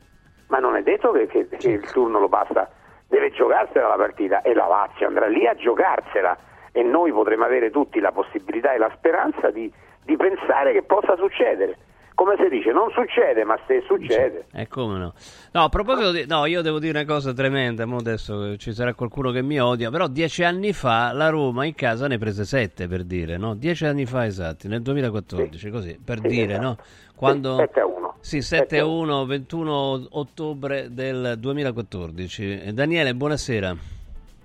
[0.49, 2.69] ma non è detto che, che- che il turno lo passa,
[3.09, 6.37] deve giocarsela la partita e la Lazio andrà lì a giocarsela
[6.73, 9.73] e noi potremo avere tutti la possibilità e la speranza di,
[10.05, 11.79] di pensare che possa succedere.
[12.21, 14.45] Come si dice, non succede, ma se succede.
[14.53, 15.15] Eh, come no?
[15.53, 16.27] No, a proposito di...
[16.29, 19.89] No, io devo dire una cosa tremenda, mo adesso ci sarà qualcuno che mi odia,
[19.89, 23.55] però dieci anni fa la Roma in casa ne prese sette, per dire, no?
[23.55, 26.63] Dieci anni fa esatti, nel 2014, così, per Sì, dire, esatto.
[26.67, 26.77] no?
[27.17, 27.57] Quando...
[27.57, 28.15] 7 a 1.
[28.21, 32.61] Sì, 7 a 1, 21 ottobre del 2014.
[32.67, 33.75] Eh, Daniele, buonasera.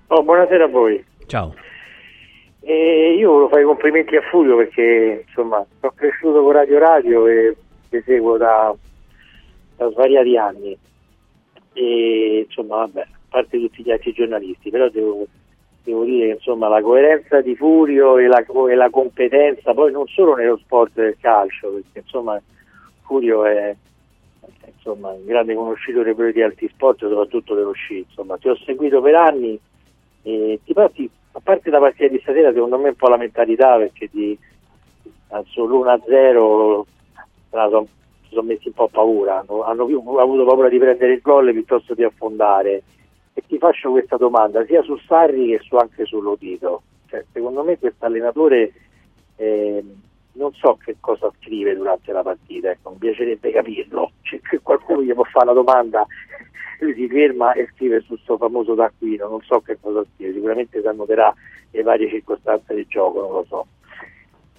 [0.08, 1.04] Oh, buonasera a voi.
[1.26, 1.54] Ciao.
[2.62, 7.28] E io volevo fare i complimenti a Fulvio perché insomma sono cresciuto con Radio Radio
[7.28, 7.56] e
[7.98, 8.76] ti seguo da,
[9.76, 10.78] da svariati anni.
[11.74, 15.26] E insomma vabbè, a parte tutti gli altri giornalisti, però devo,
[15.84, 20.08] devo dire che insomma la coerenza di Furio e la, e la competenza poi non
[20.08, 22.42] solo nello sport del calcio, perché insomma
[23.02, 23.76] Furio è
[24.66, 28.38] è, insomma un grande conoscitore pure di altri sport, soprattutto dello sci, insomma.
[28.38, 29.60] Ti ho seguito per anni
[30.22, 33.78] e ti parti, a parte la partita di stasera, secondo me un po' la mentalità
[33.78, 34.38] perché di
[35.28, 36.82] sull'1-0
[37.50, 37.88] sono,
[38.24, 41.94] si sono messi un po' paura, hanno, hanno avuto paura di prendere il gol piuttosto
[41.94, 42.84] di affondare.
[43.34, 46.84] E ti faccio questa domanda sia su Sarri che su, anche su Lotito.
[47.08, 48.72] Cioè, secondo me questo allenatore
[49.36, 49.84] eh,
[50.34, 54.12] non so che cosa scrive durante la partita, ecco, mi piacerebbe capirlo.
[54.22, 56.06] Che qualcuno gli può fare la domanda
[56.80, 60.82] lui si ferma e scrive sul suo famoso taccuino, non so che cosa scrive, sicuramente
[60.82, 61.34] si annoterà
[61.72, 63.68] le varie circostanze del gioco, non lo so.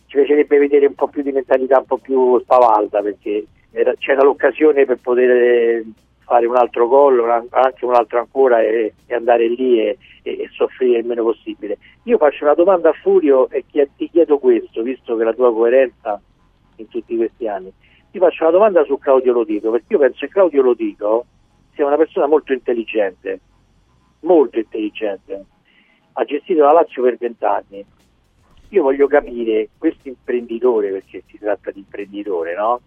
[0.07, 4.23] Ci piacerebbe vedere un po' più di mentalità un po' più spavalda perché era- c'era
[4.23, 5.85] l'occasione per poter
[6.25, 10.49] fare un altro gol, anche un altro ancora e, e andare lì e, e- e
[10.53, 11.79] soffrire il meno possibile.
[12.05, 15.53] Io faccio una domanda a Furio e chi- ti chiedo questo, visto che la tua
[15.53, 16.21] coerenza
[16.77, 17.73] in tutti questi anni,
[18.11, 21.27] ti faccio una domanda su Claudio Lotito, perché io penso che Claudio Lotito
[21.75, 23.41] sia una persona molto intelligente,
[24.21, 25.45] molto intelligente,
[26.13, 27.85] ha gestito la Lazio per vent'anni.
[28.71, 32.81] Io voglio capire questo imprenditore, perché si tratta di imprenditore, no?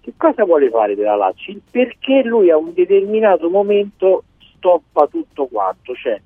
[0.00, 1.32] Che cosa vuole fare della?
[1.46, 4.24] Il Perché lui a un determinato momento
[4.56, 6.20] stoppa tutto quanto, cioè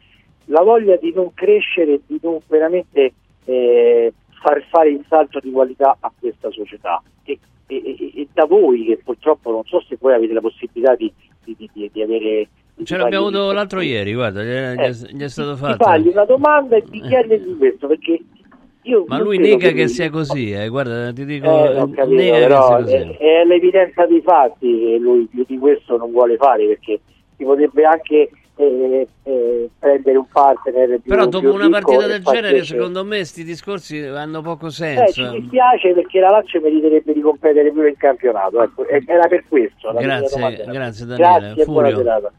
[0.47, 3.13] la voglia di non crescere, di non veramente
[3.45, 7.03] eh, far fare il salto di qualità a questa società.
[7.25, 10.95] E, e- e- e da voi, che purtroppo non so se voi avete la possibilità
[10.95, 11.13] di,
[11.45, 12.49] di- di- di- di avere...
[12.75, 15.85] di Ce l'abbiamo avuto l'altro ieri, guarda, gli è, Eh, gli è stato Ti fatto.
[15.85, 18.21] fagli una domanda e ti chiedergli questo, perché
[18.87, 20.69] io Ma lui nega che lui- sia così, eh.
[20.69, 23.17] guarda, ti dico, eh, ho capito, nega però che sia così.
[23.19, 27.01] è, è l'evidenza dei fatti che lui più di questo non vuole fare perché
[27.37, 32.23] si potrebbe anche eh, eh, prendere un partner più, Però dopo più una partita del
[32.23, 35.13] genere, secondo me, sti discorsi hanno poco Eh, senso.
[35.31, 39.93] ci dispiace perché la Lazio meriterebbe di competere più in campionato, ecco, era per questo.
[39.93, 41.05] Grazie, grazie.
[41.07, 41.39] Daniele.
[41.55, 42.31] Grazie Furio.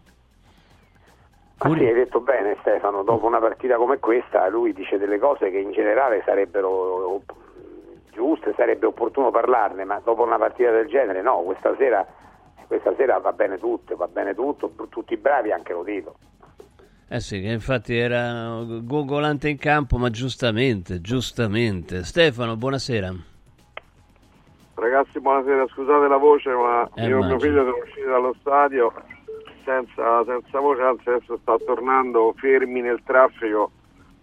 [1.60, 5.49] Ma sì, hai detto bene Stefano, dopo una partita come questa lui dice delle cose
[5.49, 7.24] che in generale sarebbero
[8.12, 12.05] giuste, sarebbe opportuno parlarne, ma dopo una partita del genere no, questa sera,
[12.68, 16.16] questa sera va bene tutto, va bene tutto, tutti bravi anche lo dico.
[17.10, 22.03] Eh sì, che infatti era gogolante in campo, ma giustamente, giustamente.
[22.03, 23.08] Stefano, buonasera.
[23.08, 28.36] Ragazzi, ragazzi, buonasera, scusate la voce, ma Eh, io e mio figlio siamo usciti dallo
[28.41, 28.93] stadio
[29.68, 33.72] senza, senza voce, anzi adesso sta tornando fermi nel traffico,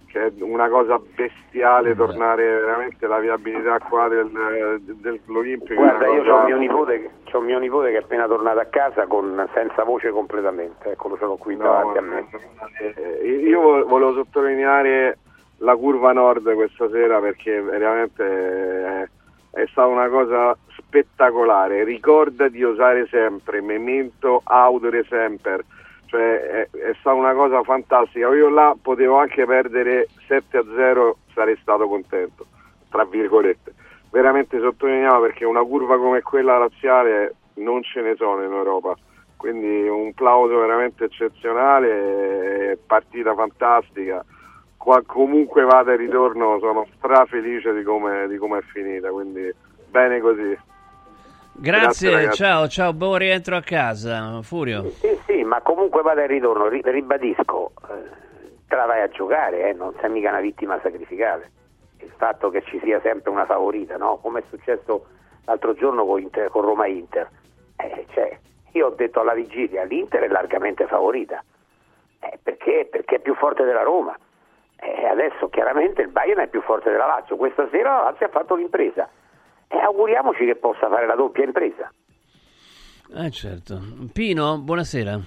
[0.07, 5.75] che è una cosa bestiale tornare veramente la viabilità qua del, dell'Olimpico.
[5.75, 8.65] Guarda, io cosa- ho mio nipote, che- c'ho mio nipote che è appena tornato a
[8.65, 12.27] casa con, senza voce completamente, eccolo ce l'ho qui davanti a me.
[12.79, 15.19] Eh, io vo- volevo sottolineare
[15.59, 19.09] la curva nord questa sera perché veramente è,
[19.61, 20.57] è stata una cosa
[20.95, 21.83] spettacolare.
[21.83, 25.65] Ricorda di osare sempre, memento audere sempre.
[26.07, 28.29] Cioè, è, è stata una cosa fantastica.
[28.29, 32.47] Io là potevo anche perdere 7 a 0, sarei stato contento,
[32.89, 33.75] tra virgolette.
[34.11, 38.95] Veramente sottolineiamo perché una curva come quella razziale non ce ne sono in Europa.
[39.37, 44.25] Quindi un plauso veramente eccezionale, eh, partita fantastica.
[45.07, 49.51] Comunque vada e ritorno, sono strafelice di come, di come è finita, quindi
[49.91, 50.57] bene così.
[51.57, 52.37] Grazie, ragazzi.
[52.37, 54.91] ciao, ciao, buon rientro a casa, Furio.
[54.91, 58.11] Sì, sì, ma comunque vada il ritorno, ri- ribadisco, eh,
[58.67, 61.51] te la vai a giocare, eh, non sei mica una vittima sacrificale.
[62.01, 64.19] Il fatto che ci sia sempre una favorita, no?
[64.21, 65.07] Come è successo
[65.45, 67.29] l'altro giorno con, Inter- con Roma Inter.
[67.77, 68.37] Eh, cioè,
[68.73, 71.43] io ho detto alla vigilia, l'Inter è largamente favorita.
[72.19, 72.89] Eh, perché?
[72.91, 74.17] Perché è più forte della Roma.
[74.77, 77.37] E adesso chiaramente il Bayern è più forte della Lazio.
[77.37, 79.09] Questa sera la Lazio ha fatto l'impresa.
[79.75, 81.93] E auguriamoci che possa fare la doppia impresa.
[83.13, 83.81] Eh certo.
[84.13, 85.21] Pino, buonasera.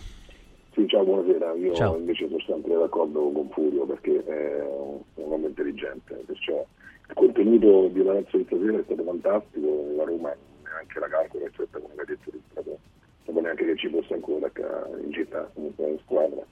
[0.74, 1.52] Sì, ciao, buonasera.
[1.56, 1.98] Io Ciao.
[1.98, 6.66] invece sono sempre d'accordo con Furio perché è un, uomo intelligente, perciò
[7.10, 10.34] il contenuto di Lazio di stasera è stato fantastico, la Roma
[10.64, 12.78] neanche la calcola, eccetera, come hai detto, tu, proprio,
[13.26, 14.50] dopo neanche che ci fosse ancora
[15.04, 16.46] in città, comunque in squadra,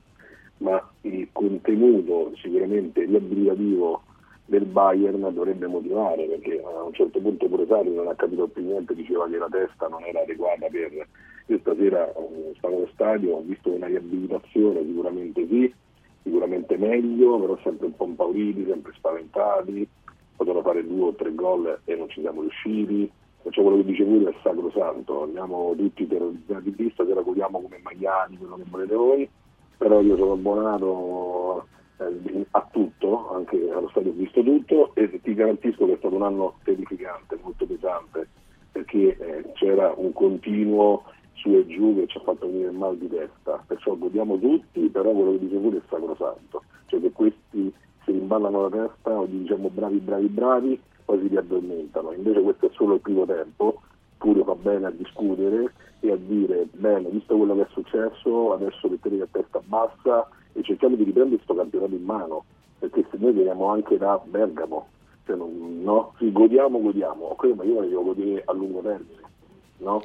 [0.57, 4.01] ma il contenuto sicuramente riabilitativo
[4.45, 8.63] del Bayern dovrebbe motivare perché a un certo punto pure Sari non ha capito più
[8.63, 11.07] niente, diceva che la testa non era adeguata per...
[11.47, 15.71] Io stasera eh, stavo allo stadio, ho visto una riabilitazione, sicuramente sì,
[16.23, 19.87] sicuramente meglio, però sempre un po' impauriti, sempre spaventati,
[20.35, 23.11] potevano fare due o tre gol e non ci siamo riusciti.
[23.43, 28.37] Perciò quello che dice lui è sacrosanto, andiamo tutti terrorizzati di stasera godiamo come maiali,
[28.37, 29.29] quello che volete voi,
[29.77, 31.67] però io sono abbonato
[31.99, 33.84] eh, a tutto, anche ho
[34.25, 38.27] visto tutto e ti garantisco che è stato un anno terrificante, molto pesante,
[38.71, 41.03] perché eh, c'era un continuo
[41.33, 45.11] su e giù che ci ha fatto venire mal di testa, perciò godiamo tutti, però
[45.11, 47.73] quello che dice pure è sacrosanto, cioè che questi
[48.03, 52.69] si rimballano la testa o diciamo bravi bravi bravi, poi si riaddormentano, invece questo è
[52.73, 53.81] solo il primo tempo,
[54.17, 58.87] pure fa bene a discutere e a dire bene, visto quello che è successo, adesso
[58.87, 62.45] mettetevi a testa bassa e cerchiamo di riprendere questo campionato in mano,
[62.89, 64.87] perché se noi veniamo anche da Bergamo,
[65.25, 66.13] cioè non- no?
[66.17, 69.21] Sì, godiamo, godiamo, ok, ma io devo godere a lungo termine,
[69.77, 70.01] no?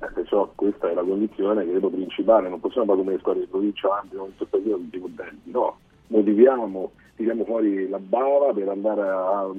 [0.00, 3.48] Eh, perciò questa è la condizione credo principale, non possiamo fare come le squadre di
[3.48, 9.50] provincia, anche non io tutti contenti, no, motiviamo, tiriamo fuori la bava per andare a,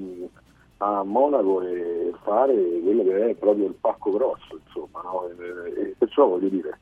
[0.77, 2.53] a Monaco e fare
[2.83, 5.27] quello che è proprio il pacco grosso, insomma, no?
[5.27, 6.79] e, e perciò voglio dire,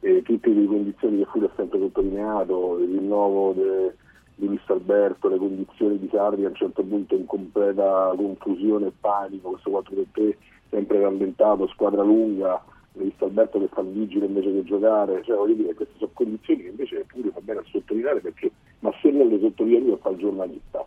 [0.00, 3.96] eh, tutte le condizioni che Furio ha sempre sottolineato, il rinnovo de-
[4.36, 8.92] di Luis Alberto, le condizioni di Sarri a un certo punto in completa confusione e
[9.00, 10.36] panico, questo 4-3
[10.70, 12.62] sempre rallentato, squadra lunga,
[12.94, 16.62] Luis Alberto che fa il vigile invece che giocare, cioè voglio dire, queste sono condizioni
[16.62, 20.10] che invece Furio fa bene a sottolineare perché, ma se non le sottolineo io fa
[20.10, 20.84] il giornalista,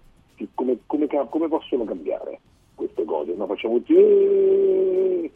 [0.53, 2.39] come, come, come possono cambiare
[2.75, 3.33] queste cose?
[3.33, 5.31] No, facciamo tutti, "Eh",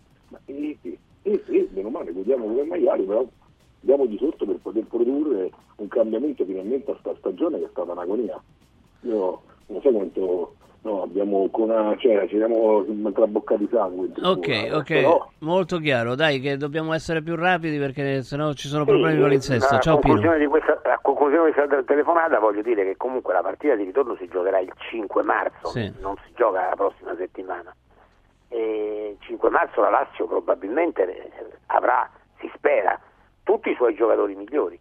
[0.46, 3.26] eh, eh, eh, eh, meno male, godiamo come maiali, però
[3.82, 7.92] diamo di sotto per poter produrre un cambiamento finalmente a sta stagione che è stata
[7.92, 8.42] un'agonia.
[9.02, 14.10] Io non so quanto no, abbiamo con una, cioè ci siamo tra bocca di sangue.
[14.22, 16.16] Ok, ok, però- molto chiaro.
[16.16, 19.80] Dai, che dobbiamo essere più rapidi perché sennò ci sono Sì, problemi con l'insesto.
[19.80, 20.14] Ciao Pino.
[20.14, 23.84] conclusione di questa, a conclusione di questa telefonata voglio dire che comunque la partita di
[23.84, 25.92] ritorno si giocherà il 5 marzo, Sì.
[26.00, 27.76] non si gioca la prossima settimana.
[28.50, 31.32] E il 5 marzo la Lazio probabilmente eh,
[31.68, 32.08] avrà,
[32.40, 33.00] si spera,
[33.44, 34.80] tutti i suoi giocatori migliori.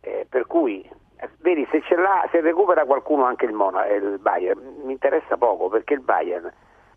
[0.00, 4.60] Eh, per cui, eh, vedi, se, se recupera qualcuno anche il, Mona, eh, il Bayern,
[4.84, 6.52] mi interessa poco perché il Bayern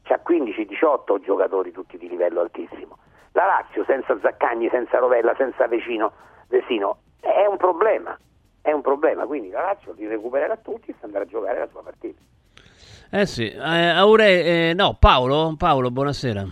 [0.08, 2.98] ha 15-18 giocatori tutti di livello altissimo.
[3.32, 6.14] La Lazio senza Zaccagni, senza Rovella, senza Vecino,
[6.48, 8.18] Vesino è un problema,
[8.62, 11.82] è un problema, quindi la Lazio li recupererà tutti e andrà a giocare la sua
[11.82, 12.22] partita.
[13.12, 16.46] Eh sì, eh, Aure- eh, no, Paolo, Paolo, buonasera.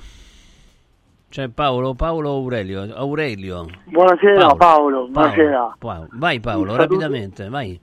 [1.33, 3.65] C'è Paolo, Paolo Aurelio, Aurelio.
[3.85, 5.77] Buonasera Paolo, buonasera.
[5.79, 6.07] Paolo.
[6.11, 7.79] Vai Paolo, rapidamente, vai.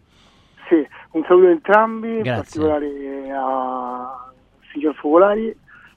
[0.68, 2.62] Sì, un saluto a entrambi, in Grazie.
[2.62, 4.30] particolare a
[4.70, 5.48] signor Focolari.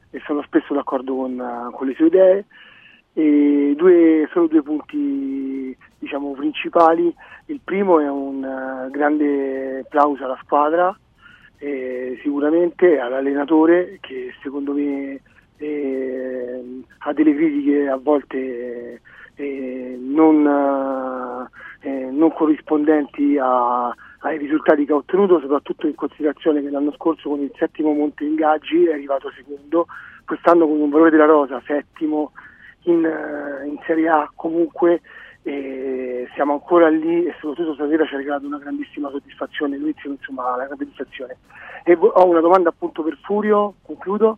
[0.09, 2.45] e sono spesso d'accordo con, eh, con le sue idee.
[3.13, 7.13] E due, solo due punti diciamo, principali.
[7.45, 10.97] Il primo è un eh, grande plauso alla squadra,
[11.59, 15.21] eh, sicuramente all'allenatore che secondo me
[15.57, 19.01] eh, ha delle critiche a volte
[19.35, 21.47] eh, non,
[21.81, 23.93] eh, non corrispondenti a-
[24.25, 28.23] ai risultati che ha ottenuto, soprattutto in considerazione che l'anno scorso con il settimo Monte
[28.23, 29.87] Ingaggi è arrivato secondo,
[30.25, 32.31] quest'anno con un valore della rosa settimo
[32.83, 35.01] in, eh, in Serie A comunque
[35.43, 40.53] eh, siamo ancora lì e soprattutto stasera ci ha regalato una grandissima soddisfazione, l'inizio insomma
[40.53, 41.37] una grande soddisfazione.
[41.83, 44.37] E ho una domanda appunto per Furio, concludo.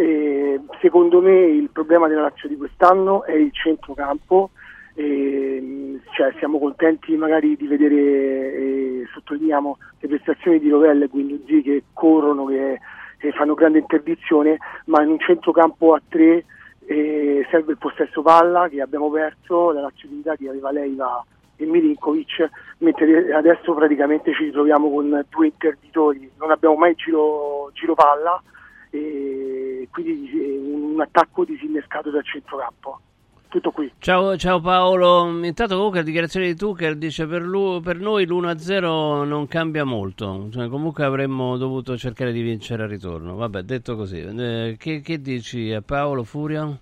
[0.00, 4.48] Eh, secondo me il problema della Lazio di quest'anno è il centrocampo,
[4.94, 11.60] eh, cioè siamo contenti magari di vedere, eh, sottolineiamo le prestazioni di Rovella e Guinduzzi
[11.60, 12.80] che corrono, che,
[13.18, 16.46] che fanno grande interdizione, ma in un centrocampo a tre
[16.86, 21.22] serve il possesso palla che abbiamo perso, la di che aveva Leiva
[21.56, 22.48] e Milinkovic,
[22.78, 28.42] mentre adesso praticamente ci ritroviamo con due interditori, non abbiamo mai giro, giro palla
[28.90, 33.00] e quindi un attacco disinnescato dal centrocampo.
[33.48, 33.92] Tutto qui.
[33.98, 39.24] Ciao, ciao Paolo, intanto comunque la dichiarazione di Tuchel dice per, lu- per noi l'1-0
[39.26, 44.20] non cambia molto, Cioè, comunque avremmo dovuto cercare di vincere al ritorno, vabbè detto così,
[44.20, 46.78] Eh, che, che dici a Paolo Furio?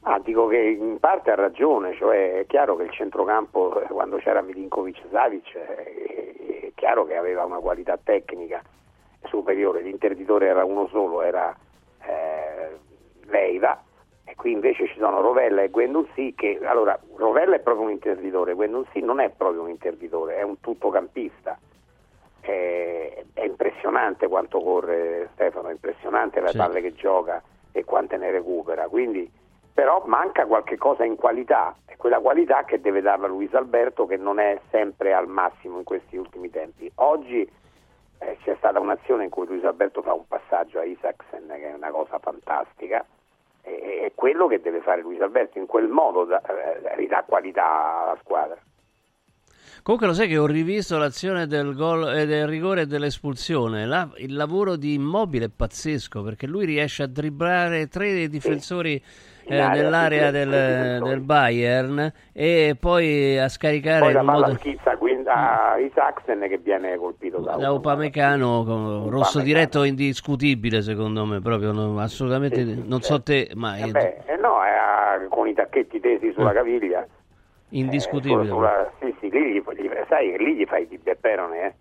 [0.00, 4.16] Ah, dico che in parte ha ragione, cioè è chiaro che il centrocampo eh, quando
[4.16, 8.62] c'era Milinkovic Savic eh, è chiaro che aveva una qualità tecnica
[9.24, 11.54] superiore, l'interditore era uno solo, era
[12.02, 12.76] eh,
[13.26, 13.82] Leiva
[14.24, 18.54] e qui invece ci sono Rovella e Guendouzi che allora Rovella è proprio un interditore,
[18.54, 21.58] Guendouzi non è proprio un interditore, è un tuttocampista.
[22.40, 26.56] È, è impressionante quanto corre Stefano, è impressionante le Sì.
[26.56, 27.42] palle che gioca
[27.72, 29.30] e quante ne recupera, quindi
[29.74, 34.16] però manca qualche cosa in qualità, è quella qualità che deve darla Luis Alberto che
[34.16, 36.90] non è sempre al massimo in questi ultimi tempi.
[36.96, 37.46] Oggi
[38.18, 41.74] eh, c'è stata un'azione in cui Luis Alberto fa un passaggio a Isaacsen che è
[41.74, 43.04] una cosa fantastica
[43.62, 48.04] e è quello che deve fare Luis Alberto, in quel modo da- eh, ridà qualità
[48.04, 48.56] alla squadra.
[49.82, 53.86] Comunque lo sai che ho rivisto l'azione del gol e del rigore e dell'espulsione.
[53.86, 59.00] La- il lavoro di Immobile è pazzesco perché lui riesce a dribblare tre difensori
[59.44, 61.10] In eh, area, nell'area sì, del, tre difensori.
[61.10, 64.96] del Bayern e poi a scaricare Poi la palla modo schizza
[65.34, 71.72] a Isaacsen che viene colpito da, da Upamecano con rosso diretto indiscutibile secondo me proprio
[71.72, 76.32] no, assolutamente non so te ma è Eh eh no, a- con i tacchetti tesi
[76.32, 77.06] sulla caviglia.
[77.70, 78.44] indiscutibile.
[78.44, 81.74] Eh, sulla- sì, sì, lì gli, gli- sai lì gli fai di Bepperone, eh?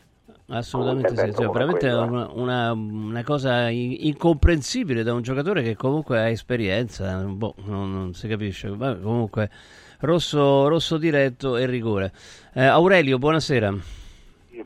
[0.49, 5.75] Assolutamente sì, cioè, veramente quello, una, una- una cosa in- incomprensibile da un giocatore che
[5.75, 8.69] comunque ha esperienza, boh, non, non si capisce.
[8.69, 9.49] Vabbè, comunque,
[10.01, 12.11] rosso, rosso diretto e rigore.
[12.53, 13.73] Eh, Aurelio, buonasera.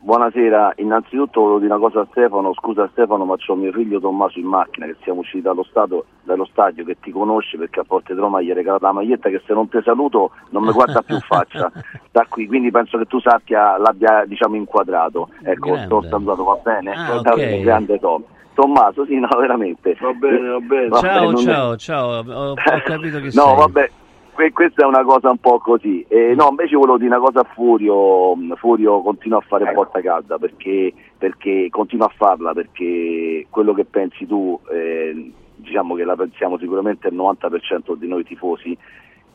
[0.02, 4.38] Buonasera, innanzitutto volevo dire una cosa a Stefano, scusa Stefano ma c'ho mio figlio Tommaso
[4.38, 8.14] in macchina che siamo usciti dallo, stato, dallo stadio che ti conosce perché a Porte
[8.14, 11.16] Roma gli hai regalato la maglietta che se non ti saluto non mi guarda più
[11.16, 11.70] in faccia
[12.12, 15.84] da qui, quindi penso che tu sappia l'abbia diciamo inquadrato, ecco, Grande.
[15.86, 16.92] sto salutato, va bene?
[16.92, 17.60] Ah, Guarda, ok.
[17.60, 18.24] Grande Tom.
[18.54, 19.96] Tommaso, sì, no, veramente.
[20.00, 20.88] Va bene, va bene.
[20.88, 22.54] Va ciao, bene, non è- ciao, ciao, ho, ho
[22.84, 23.56] capito che No, sei.
[23.56, 23.90] vabbè,
[24.34, 26.04] que- questa è una cosa un po' così.
[26.08, 28.36] Eh, no, invece volevo dire una cosa a Furio.
[28.56, 34.26] Furio continua a fare porta calda perché, perché continua a farla perché quello che pensi
[34.26, 38.76] tu, eh, diciamo che la pensiamo sicuramente il 90% di noi tifosi,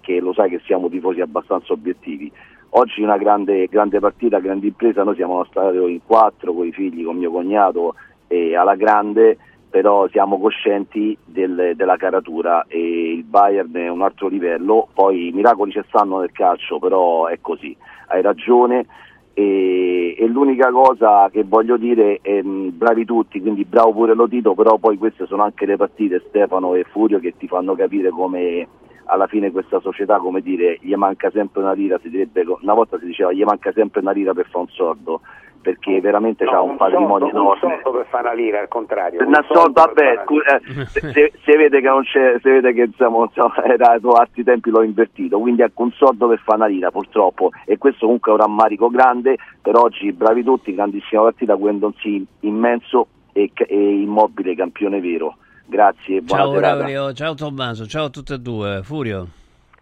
[0.02, 2.32] che lo sai che siamo tifosi abbastanza obiettivi.
[2.78, 7.06] Oggi una grande, grande partita, grande impresa, noi siamo stati in quattro con i figli,
[7.06, 7.96] con mio cognato
[8.28, 9.38] e alla grande,
[9.76, 15.32] però siamo coscienti del- della caratura e il Bayern è un altro livello, poi i
[15.34, 17.76] miracoli ci stanno nel calcio, però è così,
[18.08, 18.86] hai ragione.
[19.34, 24.54] E, e l'unica cosa che voglio dire è mh, bravi tutti, quindi bravo pure Lotito,
[24.54, 28.66] però poi queste sono anche le partite Stefano e Furio che ti fanno capire come
[29.08, 33.08] alla fine questa società, come dire, gli manca sempre una lira, direbbe, una volta si
[33.08, 35.20] diceva gli manca sempre una lira per fare un sordo,
[35.66, 37.82] perché veramente c'ha un patrimonio soldo, un enorme.
[37.82, 39.24] soldo per fare la lira, al contrario.
[39.24, 42.72] un Nassolto, soldo per vabbè, eh, se, se- se vede che non c'è, se vede
[42.72, 46.58] che insomma, insomma, era a altri tempi l'ho invertito, quindi ecco un soldo per fare
[46.60, 51.24] una lira purtroppo e questo comunque è un rammarico grande, per oggi bravi tutti, grandissima
[51.24, 55.38] partita, Guendonzi immenso e, e immobile campione vero.
[55.66, 56.74] Grazie, buona Ciao serata.
[56.76, 58.82] Aurelio, ciao Tommaso, ciao a tutti e due.
[58.84, 59.28] Furio.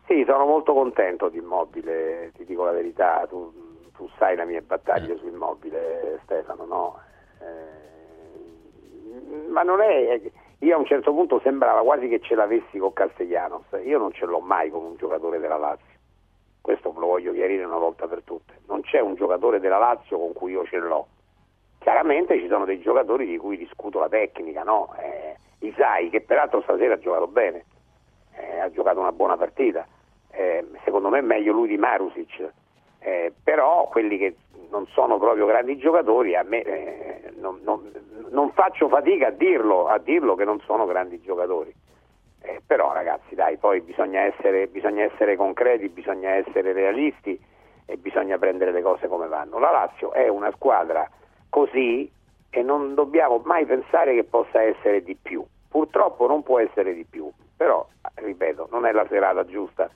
[0.07, 3.51] Sì, sono molto contento di Immobile, ti dico la verità, tu,
[3.95, 6.99] tu sai la mia battaglia su Immobile, Stefano, no?
[7.39, 7.91] Eh,
[9.49, 10.19] ma non è,
[10.59, 14.25] io a un certo punto sembrava quasi che ce l'avessi con Castellanos, io non ce
[14.25, 15.99] l'ho mai con un giocatore della Lazio,
[16.61, 20.33] questo lo voglio chiarire una volta per tutte, non c'è un giocatore della Lazio con
[20.33, 21.07] cui io ce l'ho,
[21.79, 24.93] chiaramente ci sono dei giocatori di cui discuto la tecnica, no?
[24.99, 27.65] Eh, Isai che peraltro stasera ha giocato bene,
[28.35, 29.85] eh, ha giocato una buona partita,
[30.31, 32.51] eh, secondo me è meglio lui di Marusic,
[33.03, 34.35] eh, però quelli che
[34.69, 37.91] non sono proprio grandi giocatori, a me eh, non, non-
[38.29, 41.73] non faccio fatica a dirlo, a dirlo che non sono grandi giocatori.
[42.41, 47.39] Eh, però ragazzi dai, poi bisogna essere, bisogna essere concreti, bisogna essere realisti
[47.85, 49.59] e bisogna prendere le cose come vanno.
[49.59, 51.07] La Lazio è una squadra
[51.49, 52.09] così
[52.49, 55.43] e non dobbiamo mai pensare che possa essere di più.
[55.69, 57.85] Purtroppo non può essere di più, però
[58.15, 59.89] ripeto, non è la serata giusta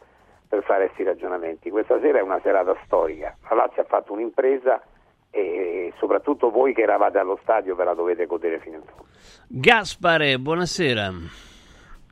[0.48, 1.70] per fare questi ragionamenti.
[1.70, 3.36] Questa sera è una serata storica.
[3.50, 4.82] La Lazio ha fatto un'impresa
[5.30, 9.06] e soprattutto voi che eravate allo stadio ve la dovete godere fino in fondo.
[9.48, 11.10] Gaspare, buonasera.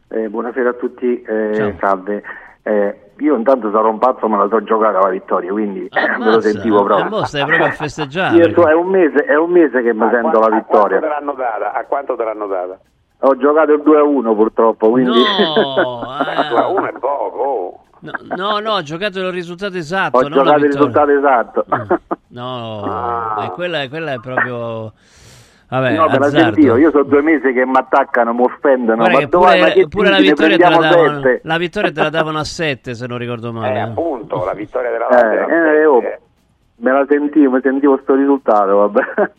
[0.09, 1.73] Eh, buonasera a tutti, eh, Ciao.
[1.79, 2.23] salve.
[2.63, 5.87] Eh, io intanto sarò un pazzo, me la so giocata la vittoria, quindi
[6.19, 7.05] me lo sentivo proprio.
[7.05, 8.35] eh, boh, stai proprio a festeggiare.
[8.37, 10.99] Io so- è, un mese, è un mese che mi sento la A quanto vittoria.
[10.99, 11.73] te l'hanno data?
[11.73, 12.79] A quanto te l'hanno data?
[13.19, 15.09] Ho giocato il 2 a 1 purtroppo, quindi...
[15.11, 16.47] No, ah.
[16.49, 17.84] 2 a 1 è poco.
[18.05, 20.17] No, no, no, ha giocato il risultato esatto.
[20.17, 21.65] Ho giocato il risultato esatto.
[22.35, 24.91] No, eh, quella, quella è proprio...
[25.67, 29.13] Vabbè, no, me la sentivo, io sono due mesi che mi attaccano, mi offendono, Guarda
[29.13, 29.45] ma che dove?
[29.45, 32.43] Ma pure, che pure la, vittoria te la, davano, la vittoria te la davano a
[32.43, 33.73] 7 se non ricordo male.
[33.73, 36.01] Eh, appunto, la vittoria della Eh, eh, oh,
[36.77, 39.31] me la sentivo, mi sentivo sto risultato, vabbè.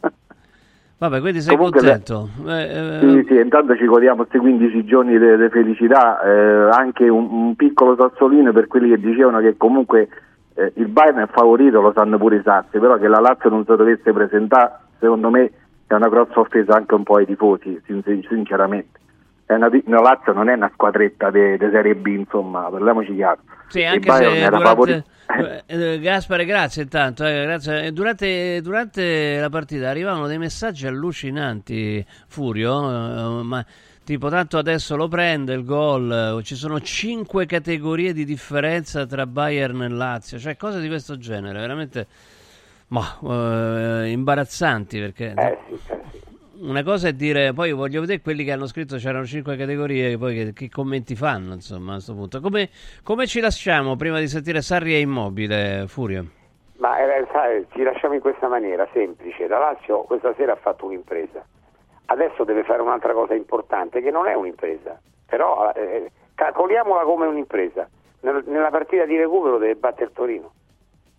[0.99, 2.29] Vabbè, quindi sei Comunque, contento.
[2.47, 7.29] Eh, eh, Sì, sì, intanto ci godiamo questi 15 giorni di felicità, eh, anche un,
[7.31, 10.09] un piccolo sassolino per quelli che dicevano che comunque
[10.55, 13.67] eh, il Bayern è favorito, lo sanno pure i sassi, però che la Lazio non
[13.67, 15.51] si dovesse presentare, secondo me
[15.87, 18.99] è una grossa offesa anche un po' ai tifosi, sin- sinceramente.
[19.47, 23.39] È una, la Lazio non è una squadretta di Serie B, insomma, parliamoci chiaro.
[23.69, 25.05] Sì, anche se era durante,
[25.67, 27.25] eh, eh, Gaspare, grazie intanto.
[27.25, 27.85] eh, grazie.
[27.87, 33.65] Eh, Durante, durante la partita arrivavano dei messaggi allucinanti, Furio, eh, ma
[34.05, 39.83] tipo tanto adesso lo prende il gol, ci sono cinque categorie di differenza tra Bayern
[39.83, 42.07] e Lazio, cioè cose di questo genere, veramente
[42.89, 45.35] ma, eh, imbarazzanti perché...
[45.37, 45.59] Eh,
[46.59, 50.35] Una cosa è dire, poi voglio vedere quelli che hanno scritto c'erano cinque categorie, poi
[50.35, 52.41] che, che commenti fanno, insomma, a questo punto.
[52.41, 52.71] Come,
[53.03, 56.25] come ci lasciamo prima di sentire Sarri e Immobile, Furio?
[56.79, 59.47] Ma eh, sai, ci lasciamo in questa maniera, semplice.
[59.49, 61.45] La Lazio questa sera ha fatto un'impresa.
[62.07, 67.87] Adesso deve fare un'altra cosa importante, che non è un'impresa, però eh, calcoliamola come un'impresa.
[68.21, 70.53] Nel- nella partita di recupero deve battere Torino.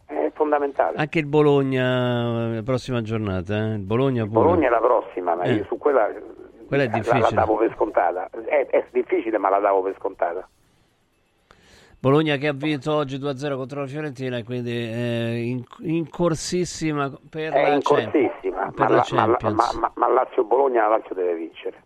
[0.07, 0.95] È fondamentale.
[0.97, 3.73] Anche il Bologna, la prossima giornata, eh?
[3.73, 4.39] il Bologna pure.
[4.45, 5.53] Bologna è la prossima, ma Eh.
[5.53, 6.07] io su quella,
[6.67, 7.29] Quella è la- la, difficile.
[7.35, 8.29] davo per scontata.
[8.29, 10.47] È, è difficile, ma la davo per scontata.
[11.99, 17.51] Bologna che ha vinto oggi 2-0 contro la Fiorentina quindi è in, in corsissima per
[17.51, 18.11] è la in Champions.
[18.11, 19.73] corsissima, per ma, la la- Champions.
[19.73, 21.83] ma, ma, ma Lazio-Bologna la Lazio deve vincere.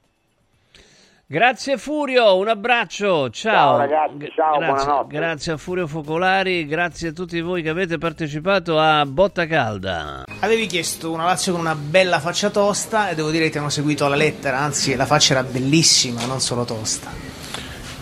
[1.32, 3.53] Grazie Furio, un abbraccio, ciao.
[3.53, 5.15] Ciao, ragazzi, ciao, grazie, buonanotte.
[5.15, 10.25] grazie a Furio Focolari, grazie a tutti voi che avete partecipato a Botta Calda.
[10.41, 13.69] Avevi chiesto una Lazio con una bella faccia tosta e devo dire che ti hanno
[13.69, 17.09] seguito alla lettera, anzi la faccia era bellissima, non solo tosta.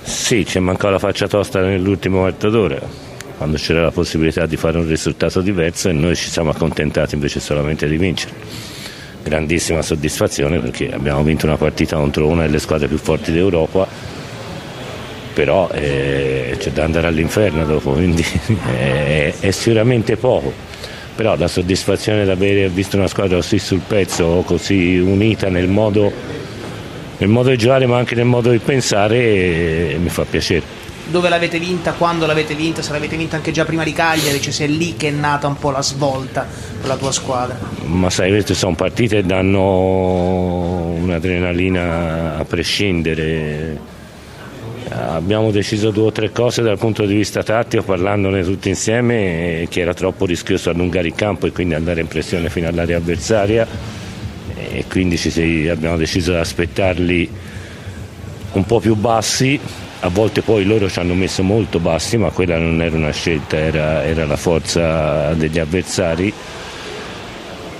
[0.01, 2.81] Sì, ci mancò la faccia tosta nell'ultimo quarto d'ora,
[3.37, 7.39] quando c'era la possibilità di fare un risultato diverso e noi ci siamo accontentati invece
[7.39, 8.68] solamente di vincere.
[9.29, 13.87] Grandissima soddisfazione perché abbiamo vinto una partita contro una delle squadre più forti d'Europa,
[15.35, 18.25] però eh, c'è da andare all'inferno dopo, quindi
[18.65, 20.51] è, è sicuramente poco.
[21.15, 26.11] Però la soddisfazione di aver visto una squadra così sul pezzo, così unita nel modo,
[27.17, 30.78] nel modo di giocare ma anche nel modo di pensare eh, mi fa piacere.
[31.09, 34.53] Dove l'avete vinta, quando l'avete vinta, se l'avete vinta anche già prima di Cagliari, cioè
[34.53, 36.45] se è lì che è nata un po' la svolta
[36.79, 37.57] per la tua squadra.
[37.85, 43.97] Ma sai, queste sono partite che danno un'adrenalina a prescindere.
[44.91, 49.81] Abbiamo deciso due o tre cose dal punto di vista tattico, parlandone tutti insieme, che
[49.81, 53.67] era troppo rischioso allungare il campo e quindi andare in pressione fino all'area avversaria
[54.71, 55.17] e quindi
[55.69, 57.29] abbiamo deciso di aspettarli
[58.53, 59.59] un po' più bassi.
[60.01, 63.57] A volte poi loro ci hanno messo molto bassi, ma quella non era una scelta,
[63.57, 66.33] era, era la forza degli avversari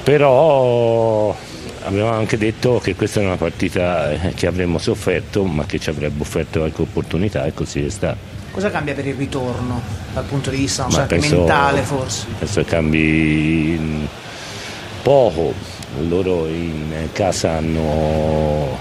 [0.10, 1.36] però
[1.84, 5.92] abbiamo anche detto che questa è una partita eh, che avremmo sofferto ma che ci
[5.92, 8.18] avrebbe offerto anche opportunità e così è stato.
[8.50, 9.80] Cosa cambia per il ritorno
[10.12, 12.26] dal punto di vista non so, penso- mentale forse?
[12.40, 14.08] Penso cambi
[15.04, 15.54] poco,
[16.08, 18.78] loro in casa hanno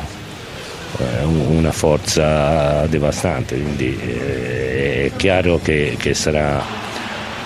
[1.25, 6.63] una forza devastante, quindi eh, è chiaro che, che sarà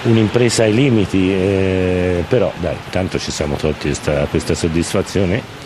[0.05, 5.61] un'impresa ai limiti, eh, però dai, tanto ci siamo tolti questa, questa soddisfazione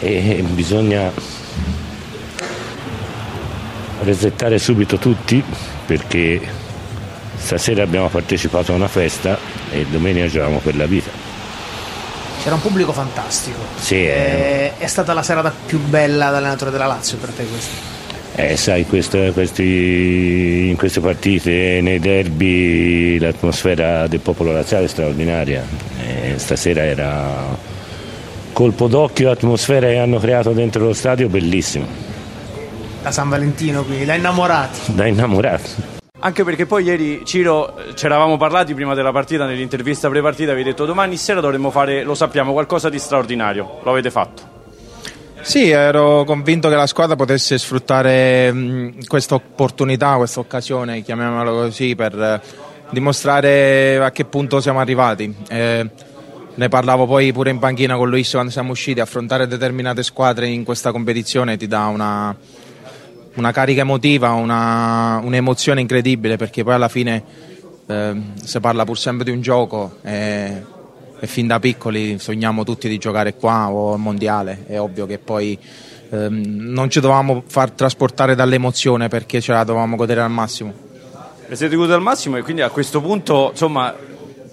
[0.00, 1.10] e bisogna
[4.02, 5.42] resettare subito tutti
[5.86, 6.40] perché
[7.36, 9.38] stasera abbiamo partecipato a una festa
[9.70, 11.31] e domenica giochiamo per la vita.
[12.42, 13.58] C'era un pubblico fantastico.
[13.76, 14.72] Sì, è...
[14.76, 18.00] è stata la serata più bella da allenatore della Lazio per te questa?
[18.34, 25.64] Eh, sai, queste, questi, in queste partite, nei derby, l'atmosfera del popolo laziale è straordinaria.
[26.00, 27.56] Eh, stasera era
[28.52, 31.86] colpo d'occhio, atmosfera che hanno creato dentro lo stadio, bellissimo.
[33.02, 34.94] Da San Valentino quindi, da innamorati.
[34.94, 36.00] Da innamorati.
[36.24, 40.84] Anche perché poi ieri Ciro ci eravamo parlati prima della partita, nell'intervista pre-partita, avevi detto
[40.84, 43.80] domani sera dovremmo fare, lo sappiamo, qualcosa di straordinario.
[43.82, 44.42] Lo avete fatto?
[45.40, 52.16] Sì, ero convinto che la squadra potesse sfruttare questa opportunità, questa occasione, chiamiamola così, per
[52.16, 52.40] eh,
[52.90, 55.34] dimostrare a che punto siamo arrivati.
[55.48, 55.90] Eh,
[56.54, 60.62] ne parlavo poi pure in panchina con Luis quando siamo usciti, affrontare determinate squadre in
[60.62, 62.36] questa competizione ti dà una,
[63.34, 67.22] una carica emotiva, una, un'emozione incredibile perché poi alla fine
[67.86, 70.62] eh, si parla pur sempre di un gioco e,
[71.18, 75.18] e, fin da piccoli sogniamo tutti di giocare qua o al mondiale, è ovvio che
[75.18, 75.58] poi
[76.10, 80.90] eh, non ci dovevamo far trasportare dall'emozione perché ce la dovevamo godere al massimo.
[81.48, 83.94] E siete goduti al massimo e quindi a questo punto insomma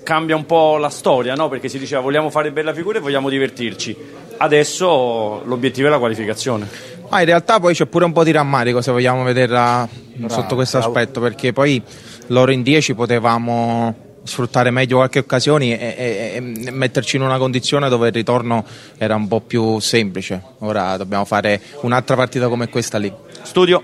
[0.04, 1.50] cambia un po' la storia, no?
[1.50, 3.96] perché si diceva vogliamo fare bella figura e vogliamo divertirci.
[4.38, 6.68] Adesso l'obiettivo è la qualificazione.
[7.10, 10.56] Ah, in realtà poi c'è pure un po' di rammarico se vogliamo vederla bravo, sotto
[10.56, 10.94] questo bravo.
[10.94, 11.82] aspetto, perché poi
[12.28, 17.90] loro in 10 potevamo sfruttare meglio qualche occasione e, e, e, metterci in una condizione
[17.90, 18.64] dove il ritorno
[18.98, 20.42] era un po' più semplice.
[20.60, 23.12] Ora dobbiamo fare un'altra partita come questa lì.
[23.42, 23.84] Studio.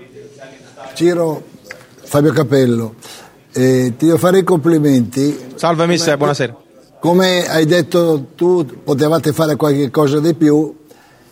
[0.94, 1.42] Ciro,
[2.02, 2.94] Fabio Capello.
[3.52, 5.36] Eh, ti devo fare i complimenti.
[5.56, 6.56] Salve mister, buonasera.
[7.00, 10.84] Come hai detto tu, potevate fare qualche cosa di più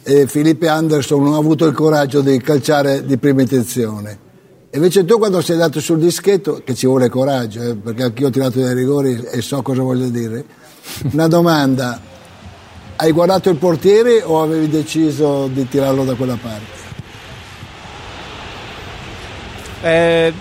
[0.05, 4.19] e Felipe Anderson non ha avuto il coraggio di calciare di prima intenzione.
[4.73, 8.31] Invece tu quando sei andato sul dischetto, che ci vuole coraggio, eh, perché anch'io ho
[8.31, 10.45] tirato dei rigori e so cosa voglio dire,
[11.13, 12.01] una domanda,
[12.97, 16.83] hai guardato il portiere o avevi deciso di tirarlo da quella parte?
[19.83, 20.33] Eh,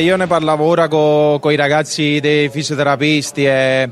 [0.00, 3.90] io ne parlavo ora con i ragazzi dei fisioterapisti e,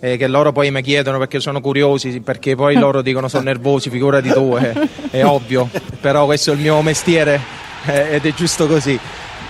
[0.00, 3.90] e, che loro poi mi chiedono perché sono curiosi, perché poi loro dicono sono nervosi,
[3.90, 4.72] figura di tu, è,
[5.10, 5.68] è ovvio,
[6.00, 7.40] però questo è il mio mestiere
[7.84, 8.98] eh, ed è giusto così.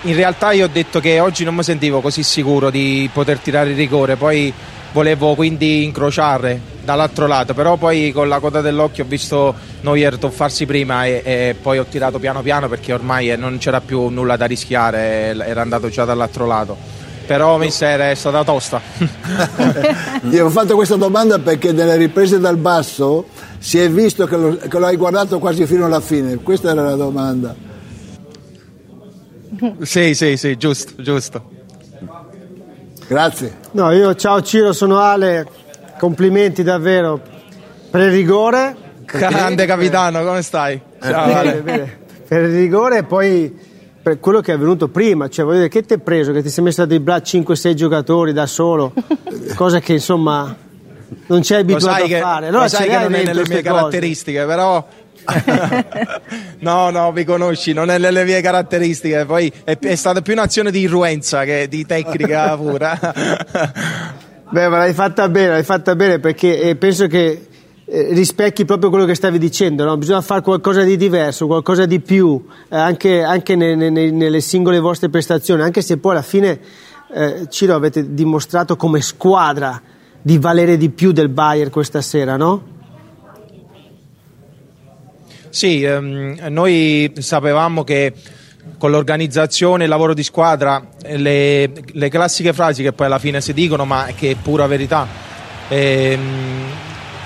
[0.02, 3.70] In realtà io ho detto che oggi non mi sentivo così sicuro di poter tirare
[3.70, 4.52] il rigore, poi
[4.92, 10.66] volevo quindi incrociare dall'altro lato, però poi con la coda dell'occhio ho visto Neuer tuffarsi
[10.66, 14.46] prima e, e, poi ho tirato piano piano perché ormai non c'era più nulla da
[14.46, 16.99] rischiare, era andato già dall'altro lato.
[17.30, 18.82] Però mister è stata tosta.
[20.22, 23.26] Gli ho fatto questa domanda perché nelle riprese dal basso
[23.60, 26.38] si è visto che lo, che lo hai guardato quasi fino alla fine.
[26.38, 27.54] Questa era la domanda.
[29.82, 31.50] Sì, sì, sì, giusto, giusto.
[33.06, 33.58] Grazie.
[33.70, 35.46] No, io ciao Ciro, sono Ale,
[36.00, 37.20] complimenti davvero
[37.92, 38.74] per il rigore.
[39.04, 40.80] Grande capitano, come stai?
[41.00, 41.98] Ciao bene, Ale.
[42.26, 43.69] Per il rigore e poi
[44.10, 46.48] per quello che è avvenuto prima, cioè voglio dire che ti hai preso, che ti
[46.48, 48.92] sei messo a dribbare 5-6 giocatori da solo,
[49.54, 50.56] cosa che insomma
[51.26, 52.48] non c'è abituato a che, fare.
[52.48, 54.84] Allora, lo sai che non è nelle mie caratteristiche, però
[56.58, 59.24] no, no, mi conosci, non è nelle mie caratteristiche.
[59.26, 62.98] Poi è, è stata più un'azione di irruenza che di tecnica pura.
[64.50, 67.46] Beh, ma l'hai fatta bene, l'hai fatta bene perché eh, penso che
[67.90, 69.96] rispecchi proprio quello che stavi dicendo, no?
[69.96, 74.78] bisogna fare qualcosa di diverso, qualcosa di più, eh, anche, anche ne, ne, nelle singole
[74.78, 76.60] vostre prestazioni, anche se poi alla fine
[77.12, 79.80] eh, Ciro avete dimostrato come squadra
[80.22, 82.78] di valere di più del Bayern questa sera, no?
[85.48, 88.12] Sì, ehm, noi sapevamo che
[88.78, 93.52] con l'organizzazione il lavoro di squadra, le, le, classiche frasi che poi alla fine si
[93.52, 95.08] dicono, ma che è pura verità,
[95.68, 96.79] ehm,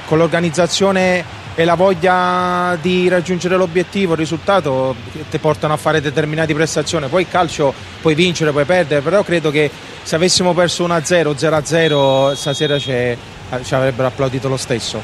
[0.06, 4.94] con l'organizzazione e la voglia di raggiungere l'obiettivo, il risultato
[5.31, 7.06] ti portano a fare determinate prestazioni.
[7.06, 9.70] Poi il calcio puoi vincere, puoi perdere, però credo che
[10.02, 13.16] se avessimo perso 1-0, 0-0, stasera ci
[13.74, 15.01] avrebbero applaudito lo stesso.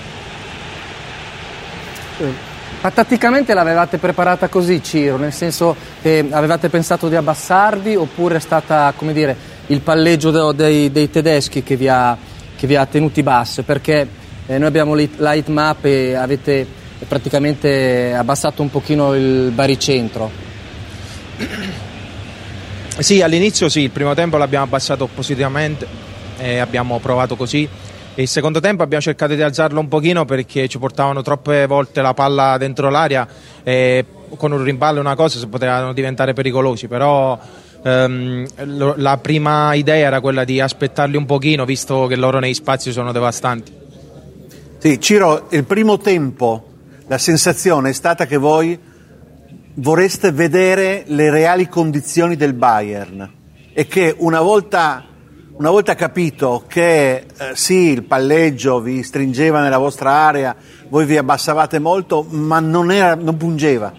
[2.82, 5.18] Ma tatticamente l'avevate preparata così, Ciro?
[5.18, 9.36] Nel senso che avevate pensato di abbassarvi oppure è stata, come dire,
[9.66, 12.16] il palleggio dei, dei tedeschi che vi, ha,
[12.56, 13.62] che vi, ha, tenuti basse?
[13.62, 14.08] Perché
[14.50, 16.66] eh, noi abbiamo heat map e avete
[17.06, 20.30] praticamente abbassato un pochino il baricentro.
[23.00, 25.86] Sì, all'inizio sì, il primo tempo l'abbiamo abbassato positivamente
[26.36, 27.66] e abbiamo provato così.
[28.16, 32.12] Il secondo tempo abbiamo cercato di alzarlo un pochino perché ci portavano troppe volte la
[32.12, 33.26] palla dentro l'aria
[33.62, 34.04] e
[34.36, 37.38] con un rimballo e una cosa potevano diventare pericolosi, però
[37.82, 38.46] ehm,
[38.96, 43.12] la prima idea era quella di aspettarli un pochino visto che loro nei spazi sono
[43.12, 43.79] devastanti.
[44.82, 46.64] Sì, Ciro, il primo tempo
[47.06, 48.78] la sensazione è stata che voi
[49.74, 53.30] vorreste vedere le reali condizioni del Bayern
[53.74, 55.04] e che una volta,
[55.58, 60.56] una volta capito che eh, sì, il palleggio vi stringeva nella vostra area,
[60.88, 63.92] voi vi abbassavate molto, ma non, era, non pungeva,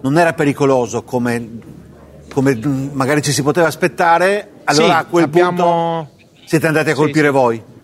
[0.00, 1.58] non era pericoloso come,
[2.32, 2.58] come
[2.92, 6.10] magari ci si poteva aspettare, allora Sì, a quel abbiamo- punto
[6.46, 7.74] siete andati a colpire voi.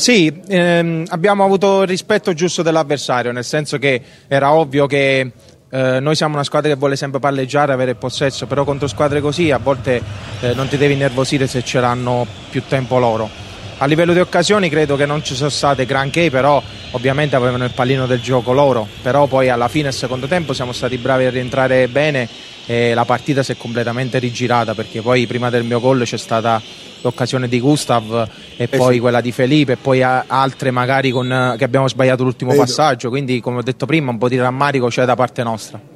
[0.00, 5.30] Sì, ehm, abbiamo avuto il rispetto giusto dell'avversario, nel senso che era ovvio che
[5.70, 9.20] eh, noi siamo una squadra che vuole sempre palleggiare, avere il possesso, però contro squadre
[9.20, 10.02] così a volte
[10.40, 13.28] eh, non ti devi innervosire se ce l'hanno più tempo loro.
[13.76, 16.62] A livello di occasioni credo che non ci sono state granché, però
[16.92, 20.72] ovviamente avevano il pallino del gioco loro, però poi alla fine del secondo tempo siamo
[20.72, 22.26] stati bravi a rientrare bene
[22.70, 26.62] e la partita si è completamente rigirata perché poi prima del mio gol c'è stata
[27.00, 29.00] l'occasione di Gustav e poi sì.
[29.00, 32.62] quella di Felipe e poi altre magari con, che abbiamo sbagliato l'ultimo Vedo.
[32.62, 35.89] passaggio, quindi come ho detto prima un po' di rammarico c'è da parte nostra.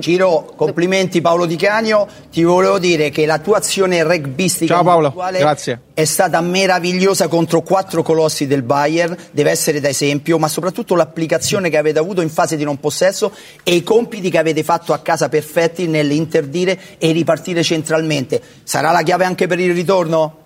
[0.00, 5.12] Ciro, complimenti Paolo Di Canio, ti volevo dire che la tua azione rugbistica Ciao Paolo,
[5.12, 5.80] grazie.
[5.94, 11.70] è stata meravigliosa contro quattro colossi del Bayern, deve essere da esempio, ma soprattutto l'applicazione
[11.70, 13.32] che avete avuto in fase di non possesso
[13.62, 18.40] e i compiti che avete fatto a casa perfetti nell'interdire e ripartire centralmente.
[18.62, 20.42] Sarà la chiave anche per il ritorno?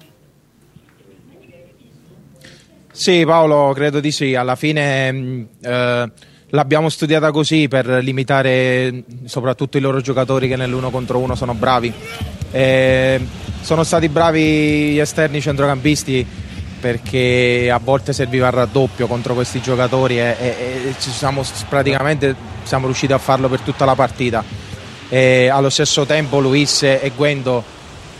[2.98, 4.34] Sì, Paolo, credo di sì.
[4.34, 6.10] Alla fine mh, eh,
[6.50, 11.92] l'abbiamo studiata così per limitare soprattutto i loro giocatori che nell'uno contro uno sono bravi.
[12.50, 13.20] E
[13.60, 16.26] sono stati bravi gli esterni centrocampisti
[16.80, 20.56] perché a volte serviva il raddoppio contro questi giocatori e, e-
[20.88, 24.44] e siamo praticamente siamo riusciti a farlo per tutta la partita.
[25.08, 27.64] E allo stesso tempo Luis e Guendo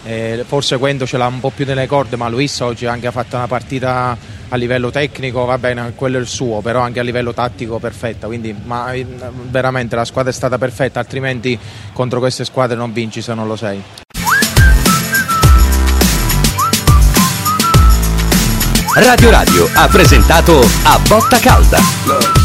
[0.04, 3.10] eh, forse Quendo ce l'ha un po' più nelle corde, ma Luis oggi anche ha
[3.10, 4.16] fatto una partita
[4.48, 8.26] a livello tecnico, va bene, quello è il suo, però anche a livello tattico perfetta.
[8.26, 8.92] Quindi, ma
[9.50, 11.58] veramente la squadra è stata perfetta, altrimenti
[11.92, 13.82] contro queste squadre non vinci se non lo sei.
[18.94, 22.38] Radio Radio ha presentato A Botta Calda.